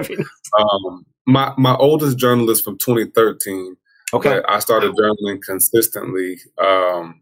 um, 0.57 1.05
my 1.25 1.53
my 1.57 1.75
oldest 1.75 2.17
journal 2.17 2.49
is 2.49 2.61
from 2.61 2.77
2013 2.77 3.75
Okay. 4.13 4.29
But 4.29 4.49
I 4.49 4.59
started 4.59 4.93
journaling 4.93 5.41
consistently 5.41 6.39
um, 6.57 7.21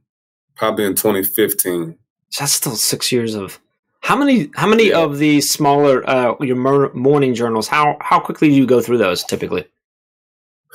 probably 0.55 0.85
in 0.85 0.95
2015. 0.95 1.97
That's 2.37 2.51
still 2.51 2.75
six 2.75 3.11
years 3.11 3.35
of. 3.35 3.59
How 4.01 4.15
many? 4.15 4.51
How 4.55 4.67
many 4.67 4.89
yeah. 4.89 4.99
of 4.99 5.17
the 5.17 5.41
smaller 5.41 6.07
uh, 6.07 6.35
your 6.41 6.93
morning 6.93 7.33
journals? 7.33 7.67
How 7.67 7.97
how 8.01 8.19
quickly 8.19 8.49
do 8.49 8.55
you 8.55 8.67
go 8.67 8.81
through 8.81 8.99
those 8.99 9.23
typically? 9.23 9.65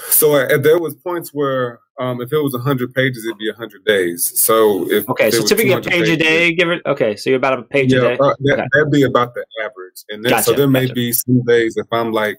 So 0.09 0.35
uh, 0.35 0.59
there 0.59 0.81
was 0.81 0.95
points 0.97 1.31
where 1.33 1.79
um, 2.01 2.21
if 2.23 2.33
it 2.33 2.39
was 2.39 2.55
100 2.55 2.95
pages, 2.95 3.25
it'd 3.27 3.39
be 3.39 3.51
100 3.51 3.85
days. 3.85 4.33
So 4.41 4.91
if 4.91 5.09
okay, 5.11 5.31
so 5.31 5.45
typically 5.45 5.73
a 5.73 5.81
page 5.81 5.93
pages, 5.93 6.11
a 6.11 6.17
day, 6.17 6.55
give 6.55 6.71
it 6.71 6.83
okay. 6.87 7.15
So 7.15 7.31
you're 7.31 7.37
about 7.37 7.59
a 7.59 7.63
page 7.63 7.93
yeah, 7.93 7.99
a 7.99 8.03
day. 8.03 8.15
Uh, 8.15 8.35
that, 8.41 8.53
okay. 8.55 8.67
That'd 8.73 8.91
be 8.91 9.03
about 9.03 9.35
the 9.35 9.45
average, 9.63 10.05
and 10.09 10.25
then 10.25 10.31
gotcha, 10.31 10.45
so 10.45 10.53
there 10.55 10.67
may 10.67 10.87
gotcha. 10.87 10.95
be 10.95 11.13
some 11.13 11.43
days 11.43 11.77
if 11.77 11.87
I'm 11.93 12.13
like 12.13 12.39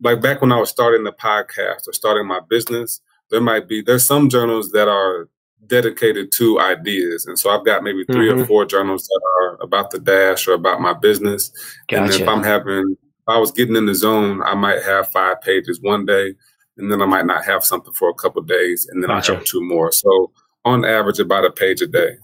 like 0.00 0.20
back 0.20 0.40
when 0.40 0.52
I 0.52 0.58
was 0.58 0.70
starting 0.70 1.04
the 1.04 1.12
podcast 1.12 1.88
or 1.88 1.92
starting 1.92 2.26
my 2.26 2.40
business, 2.40 3.00
there 3.30 3.40
might 3.40 3.68
be 3.68 3.82
there's 3.82 4.04
some 4.04 4.28
journals 4.28 4.70
that 4.72 4.88
are 4.88 5.28
dedicated 5.66 6.30
to 6.32 6.60
ideas, 6.60 7.26
and 7.26 7.38
so 7.38 7.50
I've 7.50 7.64
got 7.64 7.82
maybe 7.82 8.04
3 8.04 8.14
mm-hmm. 8.14 8.40
or 8.40 8.46
four 8.46 8.64
journals 8.64 9.06
that 9.06 9.20
are 9.40 9.62
about 9.62 9.90
the 9.90 9.98
dash 9.98 10.46
or 10.46 10.54
about 10.54 10.80
my 10.80 10.92
business. 10.92 11.50
Gotcha. 11.88 12.02
And 12.02 12.22
if 12.22 12.28
I'm 12.28 12.42
having, 12.42 12.92
if 12.92 13.28
I 13.28 13.38
was 13.38 13.50
getting 13.50 13.76
in 13.76 13.86
the 13.86 13.94
zone, 13.94 14.42
I 14.42 14.54
might 14.54 14.82
have 14.82 15.10
five 15.10 15.40
pages 15.40 15.80
one 15.80 16.06
day, 16.06 16.34
and 16.76 16.92
then 16.92 17.02
I 17.02 17.06
might 17.06 17.26
not 17.26 17.44
have 17.44 17.64
something 17.64 17.92
for 17.94 18.10
a 18.10 18.14
couple 18.14 18.42
days, 18.42 18.86
and 18.90 19.02
then 19.02 19.08
gotcha. 19.08 19.32
I 19.32 19.34
have 19.36 19.44
two 19.44 19.62
more. 19.62 19.90
So 19.92 20.30
on 20.64 20.84
average, 20.84 21.20
about 21.20 21.44
a 21.44 21.50
page 21.50 21.80
a 21.80 21.86
day. 21.86 22.16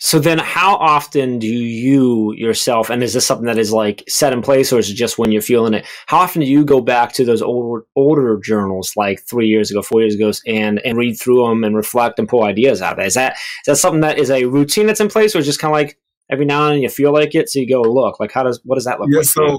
So 0.00 0.18
then, 0.18 0.38
how 0.38 0.76
often 0.76 1.38
do 1.38 1.48
you 1.48 2.32
yourself, 2.34 2.88
and 2.88 3.02
is 3.02 3.14
this 3.14 3.26
something 3.26 3.46
that 3.46 3.58
is 3.58 3.72
like 3.72 4.04
set 4.08 4.32
in 4.32 4.42
place, 4.42 4.72
or 4.72 4.78
is 4.78 4.88
it 4.90 4.94
just 4.94 5.18
when 5.18 5.32
you're 5.32 5.42
feeling 5.42 5.74
it? 5.74 5.86
How 6.06 6.18
often 6.18 6.40
do 6.40 6.46
you 6.46 6.64
go 6.64 6.80
back 6.80 7.12
to 7.14 7.24
those 7.24 7.42
older 7.42 7.84
older 7.96 8.38
journals, 8.38 8.92
like 8.96 9.20
three 9.28 9.48
years 9.48 9.70
ago, 9.70 9.82
four 9.82 10.00
years 10.00 10.14
ago, 10.14 10.32
and 10.46 10.80
and 10.84 10.96
read 10.96 11.14
through 11.14 11.46
them 11.46 11.64
and 11.64 11.76
reflect 11.76 12.18
and 12.18 12.28
pull 12.28 12.44
ideas 12.44 12.80
out 12.80 12.92
of 12.92 12.98
it? 13.00 13.06
Is 13.06 13.14
that 13.14 13.32
is 13.34 13.66
that 13.66 13.76
something 13.76 14.02
that 14.02 14.18
is 14.18 14.30
a 14.30 14.44
routine 14.44 14.86
that's 14.86 15.00
in 15.00 15.08
place, 15.08 15.34
or 15.34 15.42
just 15.42 15.58
kind 15.58 15.72
of 15.72 15.76
like 15.76 15.98
every 16.30 16.44
now 16.44 16.66
and 16.66 16.74
then 16.74 16.82
you 16.82 16.88
feel 16.88 17.12
like 17.12 17.34
it, 17.34 17.48
so 17.48 17.58
you 17.58 17.68
go 17.68 17.82
look 17.82 18.20
like 18.20 18.30
how 18.30 18.42
does 18.42 18.60
what 18.64 18.76
does 18.76 18.84
that 18.84 19.00
look 19.00 19.08
yeah, 19.10 19.18
like? 19.18 19.26
So 19.26 19.44
uh, 19.44 19.58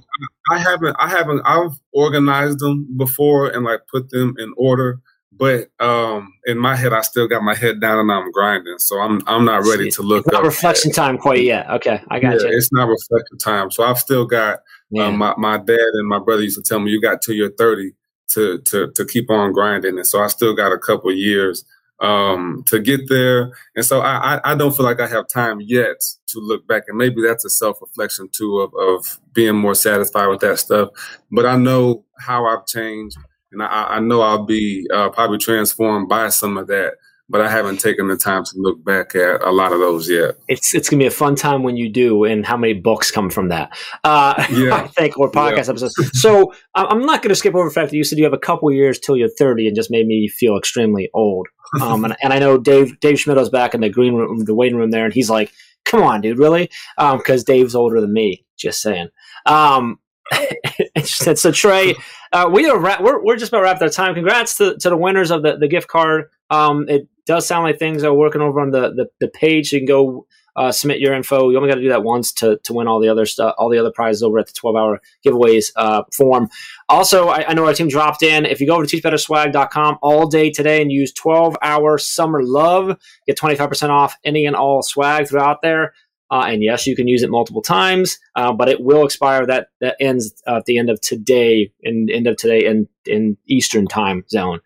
I 0.51 0.59
haven't 0.59 0.95
I 0.99 1.09
haven't 1.09 1.41
I've 1.45 1.79
organized 1.93 2.59
them 2.59 2.87
before 2.97 3.49
and 3.49 3.65
like 3.65 3.81
put 3.91 4.09
them 4.09 4.35
in 4.37 4.53
order 4.57 5.01
but 5.31 5.69
um, 5.79 6.33
in 6.45 6.57
my 6.57 6.75
head, 6.75 6.91
I 6.91 7.01
still 7.01 7.27
got 7.27 7.43
my 7.43 7.55
head 7.55 7.79
down 7.79 7.99
and 7.99 8.11
I'm 8.11 8.31
grinding. 8.31 8.79
So 8.79 8.99
I'm 8.99 9.21
I'm 9.27 9.45
not 9.45 9.65
ready 9.65 9.89
to 9.91 10.01
look. 10.01 10.25
It's 10.25 10.33
not 10.33 10.43
reflection 10.43 10.91
time 10.91 11.17
quite 11.17 11.43
yet. 11.43 11.69
Okay, 11.69 12.01
I 12.09 12.19
got 12.19 12.41
yeah, 12.41 12.47
you. 12.49 12.57
It's 12.57 12.71
not 12.71 12.87
reflection 12.87 13.37
time. 13.37 13.71
So 13.71 13.83
I've 13.83 13.99
still 13.99 14.25
got 14.25 14.59
um, 14.99 15.17
my 15.17 15.33
my 15.37 15.57
dad 15.57 15.77
and 15.93 16.07
my 16.07 16.19
brother 16.19 16.43
used 16.43 16.57
to 16.57 16.63
tell 16.63 16.79
me 16.79 16.91
you 16.91 17.01
got 17.01 17.21
till 17.21 17.35
you're 17.35 17.51
30 17.51 17.91
to 18.29 18.59
to 18.59 18.91
to 18.91 19.05
keep 19.05 19.29
on 19.29 19.53
grinding, 19.53 19.97
and 19.97 20.07
so 20.07 20.21
I 20.21 20.27
still 20.27 20.55
got 20.55 20.71
a 20.71 20.79
couple 20.79 21.11
years 21.13 21.63
um, 21.99 22.63
to 22.67 22.79
get 22.79 23.09
there. 23.09 23.51
And 23.75 23.85
so 23.85 24.01
I, 24.01 24.35
I, 24.35 24.51
I 24.51 24.55
don't 24.55 24.75
feel 24.75 24.85
like 24.85 24.99
I 24.99 25.07
have 25.07 25.27
time 25.27 25.59
yet 25.61 25.97
to 26.27 26.39
look 26.39 26.67
back, 26.67 26.83
and 26.87 26.97
maybe 26.97 27.21
that's 27.21 27.45
a 27.45 27.49
self 27.49 27.81
reflection 27.81 28.29
too 28.31 28.59
of 28.59 28.73
of 28.75 29.19
being 29.33 29.55
more 29.55 29.75
satisfied 29.75 30.27
with 30.27 30.41
that 30.41 30.59
stuff. 30.59 30.89
But 31.31 31.45
I 31.45 31.55
know 31.55 32.03
how 32.17 32.45
I've 32.47 32.65
changed 32.65 33.17
and 33.51 33.63
I, 33.63 33.95
I 33.95 33.99
know 33.99 34.21
I'll 34.21 34.45
be 34.45 34.87
uh, 34.93 35.09
probably 35.09 35.37
transformed 35.37 36.09
by 36.09 36.29
some 36.29 36.57
of 36.57 36.67
that. 36.67 36.93
But 37.31 37.41
I 37.41 37.51
haven't 37.51 37.79
taken 37.79 38.07
the 38.07 38.17
time 38.17 38.43
to 38.43 38.51
look 38.55 38.83
back 38.83 39.13
at 39.13 39.43
a 39.43 39.51
lot 39.51 39.71
of 39.71 39.77
those 39.77 40.09
yet. 40.09 40.33
It's 40.47 40.73
it's 40.73 40.89
gonna 40.89 41.01
be 41.01 41.05
a 41.05 41.11
fun 41.11 41.35
time 41.35 41.61
when 41.61 41.77
you 41.77 41.87
do, 41.87 42.23
and 42.23 42.43
how 42.43 42.57
many 42.57 42.73
books 42.73 43.11
come 43.11 43.29
from 43.29 43.49
that? 43.49 43.77
Uh, 44.03 44.33
yeah. 44.51 44.73
I 44.73 44.87
think 44.87 45.15
or 45.15 45.31
podcast 45.31 45.65
yeah. 45.65 45.69
episodes. 45.69 46.19
So 46.19 46.51
I'm 46.73 47.05
not 47.05 47.21
gonna 47.21 47.35
skip 47.35 47.53
over 47.53 47.69
the 47.69 47.73
fact 47.73 47.91
that 47.91 47.97
you 47.97 48.03
said 48.03 48.17
you 48.17 48.23
have 48.23 48.33
a 48.33 48.39
couple 48.39 48.71
years 48.71 48.97
till 48.97 49.15
you're 49.15 49.29
30, 49.29 49.67
and 49.67 49.75
just 49.75 49.91
made 49.91 50.07
me 50.07 50.27
feel 50.27 50.57
extremely 50.57 51.11
old. 51.13 51.47
Um, 51.79 52.03
and, 52.03 52.15
and 52.23 52.33
I 52.33 52.39
know 52.39 52.57
Dave 52.57 52.99
Dave 52.99 53.19
Schmidt's 53.19 53.49
back 53.49 53.75
in 53.75 53.81
the 53.81 53.89
green 53.89 54.15
room, 54.15 54.43
the 54.45 54.55
waiting 54.55 54.79
room 54.79 54.89
there, 54.89 55.05
and 55.05 55.13
he's 55.13 55.29
like, 55.29 55.51
"Come 55.85 56.01
on, 56.01 56.21
dude, 56.21 56.39
really?" 56.39 56.71
Because 56.97 57.41
um, 57.41 57.45
Dave's 57.45 57.75
older 57.75 58.01
than 58.01 58.11
me. 58.11 58.43
Just 58.57 58.81
saying. 58.81 59.09
Um, 59.45 59.99
so 61.03 61.51
Trey, 61.51 61.95
uh, 62.31 62.49
we 62.51 62.69
are 62.69 62.79
ra- 62.79 63.01
we're, 63.01 63.23
we're 63.23 63.37
just 63.37 63.51
about 63.51 63.63
wrapped 63.63 63.81
our 63.81 63.89
time. 63.89 64.13
Congrats 64.13 64.57
to, 64.57 64.77
to 64.77 64.89
the 64.89 64.97
winners 64.97 65.31
of 65.31 65.43
the, 65.43 65.57
the 65.57 65.67
gift 65.67 65.87
card. 65.87 66.25
Um, 66.49 66.87
it 66.87 67.07
does 67.25 67.47
sound 67.47 67.63
like 67.63 67.79
things 67.79 68.03
are 68.03 68.13
working 68.13 68.41
over 68.41 68.59
on 68.59 68.71
the, 68.71 68.93
the, 68.93 69.07
the 69.19 69.27
page. 69.27 69.71
You 69.71 69.79
can 69.79 69.87
go 69.87 70.27
uh, 70.55 70.71
submit 70.71 70.99
your 70.99 71.13
info. 71.13 71.49
You 71.49 71.57
only 71.57 71.69
got 71.69 71.75
to 71.75 71.81
do 71.81 71.89
that 71.89 72.03
once 72.03 72.33
to, 72.33 72.59
to 72.63 72.73
win 72.73 72.87
all 72.87 72.99
the 72.99 73.07
other 73.07 73.25
stuff, 73.25 73.55
all 73.57 73.69
the 73.69 73.77
other 73.77 73.91
prizes 73.91 74.23
over 74.23 74.39
at 74.39 74.47
the 74.47 74.53
12 74.53 74.75
hour 74.75 75.01
giveaways 75.25 75.71
uh, 75.75 76.03
form. 76.13 76.49
Also, 76.89 77.29
I, 77.29 77.47
I, 77.47 77.53
know 77.53 77.65
our 77.65 77.73
team 77.73 77.87
dropped 77.87 78.23
in. 78.23 78.45
If 78.45 78.59
you 78.59 78.67
go 78.67 78.75
over 78.75 78.85
to 78.85 78.97
teachbetterswag.com 78.97 79.99
all 80.01 80.27
day 80.27 80.49
today 80.51 80.81
and 80.81 80.91
use 80.91 81.13
12 81.13 81.55
hour 81.61 81.97
summer 81.97 82.43
love, 82.43 82.97
get 83.25 83.37
25% 83.37 83.89
off 83.89 84.17
any 84.23 84.45
and 84.45 84.55
all 84.55 84.81
swag 84.81 85.29
throughout 85.29 85.61
there. 85.61 85.93
Uh, 86.31 86.45
and 86.47 86.63
yes, 86.63 86.85
you 86.85 86.95
can 86.95 87.07
use 87.07 87.23
it 87.23 87.29
multiple 87.29 87.61
times, 87.61 88.19
uh, 88.35 88.53
but 88.53 88.69
it 88.69 88.81
will 88.81 89.03
expire. 89.03 89.45
That 89.45 89.67
that 89.81 89.95
ends 89.99 90.41
at 90.47 90.65
the 90.65 90.77
end 90.77 90.89
of 90.89 91.01
today, 91.01 91.71
in 91.81 92.07
end 92.11 92.27
of 92.27 92.37
today 92.37 92.65
in 92.65 92.87
in 93.05 93.37
Eastern 93.47 93.87
time 93.87 94.23
zone. 94.29 94.59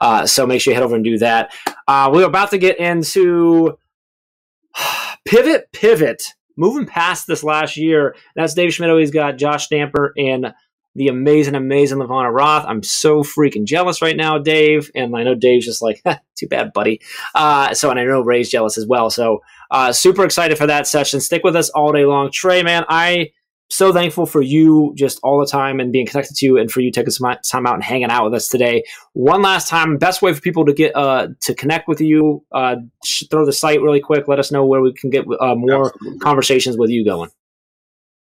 Uh, 0.00 0.26
so 0.26 0.46
make 0.46 0.60
sure 0.60 0.72
you 0.72 0.74
head 0.74 0.82
over 0.82 0.94
and 0.94 1.04
do 1.04 1.18
that. 1.18 1.52
Uh, 1.86 2.10
we're 2.12 2.24
about 2.24 2.50
to 2.50 2.58
get 2.58 2.78
into 2.78 3.76
pivot, 5.26 5.70
pivot. 5.72 6.22
Moving 6.56 6.86
past 6.86 7.26
this 7.26 7.42
last 7.42 7.76
year, 7.76 8.14
that's 8.34 8.54
Dave 8.54 8.74
Schmidt. 8.74 8.98
He's 8.98 9.10
got 9.10 9.38
Josh 9.38 9.66
Stamper 9.66 10.12
and 10.16 10.52
the 10.94 11.08
amazing, 11.08 11.54
amazing 11.54 11.98
LaVonna 11.98 12.32
Roth. 12.32 12.64
I'm 12.66 12.82
so 12.82 13.22
freaking 13.22 13.64
jealous 13.64 14.02
right 14.02 14.16
now, 14.16 14.38
Dave. 14.38 14.90
And 14.94 15.16
I 15.16 15.22
know 15.22 15.34
Dave's 15.34 15.64
just 15.64 15.80
like, 15.80 16.02
too 16.36 16.48
bad, 16.48 16.72
buddy. 16.72 17.00
Uh, 17.34 17.72
so, 17.74 17.90
and 17.90 17.98
I 17.98 18.04
know 18.04 18.20
Rae's 18.20 18.50
jealous 18.50 18.76
as 18.76 18.86
well. 18.86 19.08
So, 19.10 19.40
uh, 19.70 19.92
super 19.92 20.24
excited 20.24 20.58
for 20.58 20.66
that 20.66 20.86
session. 20.86 21.20
Stick 21.20 21.42
with 21.44 21.56
us 21.56 21.70
all 21.70 21.92
day 21.92 22.04
long. 22.04 22.30
Trey, 22.32 22.62
man, 22.62 22.84
I 22.88 23.30
so 23.70 23.92
thankful 23.92 24.26
for 24.26 24.42
you 24.42 24.92
just 24.96 25.20
all 25.22 25.38
the 25.38 25.46
time 25.46 25.78
and 25.78 25.92
being 25.92 26.06
connected 26.06 26.34
to 26.36 26.44
you 26.44 26.58
and 26.58 26.68
for 26.70 26.80
you 26.80 26.90
taking 26.90 27.12
some 27.12 27.32
time 27.48 27.66
out 27.66 27.74
and 27.74 27.84
hanging 27.84 28.10
out 28.10 28.24
with 28.24 28.34
us 28.34 28.48
today. 28.48 28.82
One 29.12 29.42
last 29.42 29.68
time, 29.68 29.96
best 29.96 30.22
way 30.22 30.34
for 30.34 30.40
people 30.40 30.64
to 30.66 30.74
get 30.74 30.90
uh, 30.96 31.28
to 31.42 31.54
connect 31.54 31.86
with 31.86 32.00
you, 32.00 32.44
uh, 32.52 32.74
throw 33.30 33.46
the 33.46 33.52
site 33.52 33.80
really 33.80 34.00
quick. 34.00 34.26
Let 34.26 34.40
us 34.40 34.50
know 34.50 34.66
where 34.66 34.80
we 34.80 34.92
can 34.92 35.10
get 35.10 35.24
uh, 35.40 35.54
more 35.54 35.86
Absolutely. 35.86 36.18
conversations 36.18 36.76
with 36.76 36.90
you 36.90 37.04
going. 37.04 37.30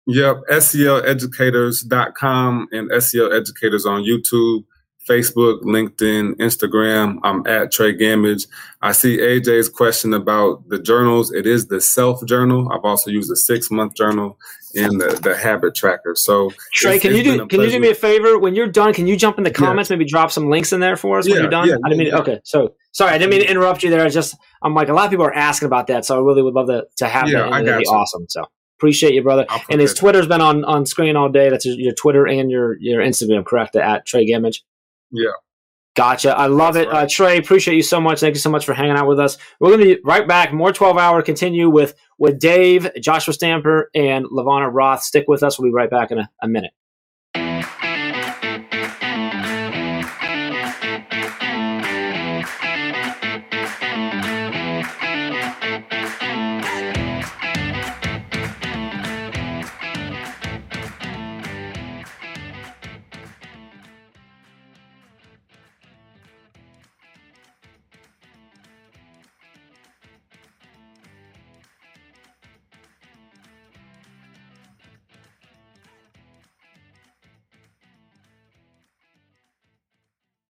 Yep, 0.07 0.43
SELeducators.com 0.51 2.69
and 2.73 3.03
SEL 3.03 3.33
Educators 3.33 3.87
on 3.87 4.03
YouTube, 4.03 4.65
Facebook, 5.09 5.63
LinkedIn, 5.63 6.35
Instagram. 6.37 7.19
I'm 7.23 7.47
at 7.47 7.73
Trey 7.73 7.97
Gamage. 7.97 8.47
I 8.81 8.93
see 8.93 9.19
AJ's 9.19 9.69
question 9.69 10.15
about 10.15 10.69
the 10.69 10.79
journals. 10.79 11.33
It 11.33 11.47
is 11.47 11.67
the 11.69 11.81
self 11.81 12.25
journal. 12.25 12.71
I've 12.73 12.85
also 12.85 13.11
used 13.11 13.31
a 13.31 13.37
six 13.37 13.71
month 13.71 13.95
journal 13.95 14.39
and 14.75 15.01
the, 15.01 15.19
the 15.23 15.37
habit 15.37 15.75
tracker. 15.75 16.15
So 16.17 16.51
Trey, 16.73 16.99
can 16.99 17.15
you 17.15 17.23
do 17.23 17.47
can 17.47 17.61
you 17.61 17.71
do 17.71 17.81
me 17.81 17.91
a 17.91 17.95
favor 17.95 18.39
when 18.39 18.55
you're 18.55 18.67
done? 18.67 18.93
Can 18.95 19.07
you 19.07 19.17
jump 19.17 19.39
in 19.39 19.45
the 19.45 19.51
comments? 19.51 19.91
Yeah. 19.91 19.97
Maybe 19.97 20.09
drop 20.09 20.31
some 20.31 20.51
links 20.51 20.73
in 20.73 20.81
there 20.81 20.97
for 20.97 21.19
us 21.19 21.27
yeah, 21.27 21.35
when 21.35 21.43
you're 21.43 21.51
done. 21.51 21.69
Yeah, 21.69 21.77
I 21.85 21.89
didn't 21.89 21.99
mean 21.99 22.11
to, 22.11 22.21
okay. 22.21 22.41
So 22.45 22.75
sorry, 22.93 23.13
I 23.13 23.19
didn't 23.19 23.31
mean 23.31 23.41
to 23.41 23.51
interrupt 23.51 23.83
you 23.83 23.91
there. 23.91 24.05
I 24.05 24.09
just 24.09 24.37
I'm 24.63 24.75
like 24.75 24.89
a 24.89 24.95
lot 24.95 25.05
of 25.05 25.11
people 25.11 25.27
are 25.27 25.35
asking 25.35 25.67
about 25.67 25.87
that, 25.89 26.05
so 26.05 26.17
I 26.17 26.25
really 26.25 26.43
would 26.43 26.55
love 26.55 26.69
to 26.69 26.87
to 26.97 27.09
have 27.09 27.31
that. 27.31 27.53
And 27.53 27.69
it'd 27.69 27.79
be 27.79 27.85
you. 27.87 27.95
awesome. 27.95 28.27
So 28.29 28.45
Appreciate 28.79 29.15
you, 29.15 29.23
brother. 29.23 29.47
And 29.71 29.81
his 29.81 29.95
Twitter's 29.95 30.27
been 30.27 30.41
on, 30.41 30.65
on 30.65 30.85
screen 30.85 31.17
all 31.17 31.29
day. 31.29 31.49
That's 31.49 31.65
your 31.65 31.95
Twitter 31.95 32.27
and 32.27 32.51
your 32.51 32.77
your 32.81 33.03
Instagram, 33.03 33.47
correct? 33.47 33.77
At 33.77 34.05
Trey 34.05 34.27
Gamage. 34.29 34.59
Yeah. 35.15 35.31
Gotcha. 35.95 36.37
I 36.37 36.47
love 36.47 36.75
That's 36.75 36.87
it. 36.87 36.91
Right. 36.91 37.05
Uh, 37.05 37.09
Trey, 37.09 37.39
appreciate 37.39 37.77
you 37.77 37.83
so 37.83 38.01
much. 38.01 38.19
Thank 38.21 38.35
you 38.35 38.41
so 38.41 38.51
much 38.51 38.67
for 38.67 38.75
hanging 38.75 38.97
out 38.97 39.07
with 39.07 39.21
us. 39.21 39.39
We're 39.61 39.69
going 39.69 39.81
to 39.81 39.95
be 39.95 40.01
right 40.05 40.27
back. 40.27 40.53
More 40.53 40.73
12 40.73 40.99
hour 40.99 41.23
continue 41.23 41.71
with, 41.71 41.95
with 42.19 42.41
Dave, 42.41 42.91
Joshua 43.01 43.33
Stamper, 43.33 43.91
and 43.95 44.27
LaVonna 44.27 44.71
Roth. 44.73 45.05
Stick 45.05 45.27
with 45.29 45.45
us. 45.45 45.59
We'll 45.59 45.71
be 45.71 45.75
right 45.75 45.91
back 45.91 46.11
in 46.11 46.19
a, 46.19 46.29
a 46.43 46.49
minute. 46.49 46.73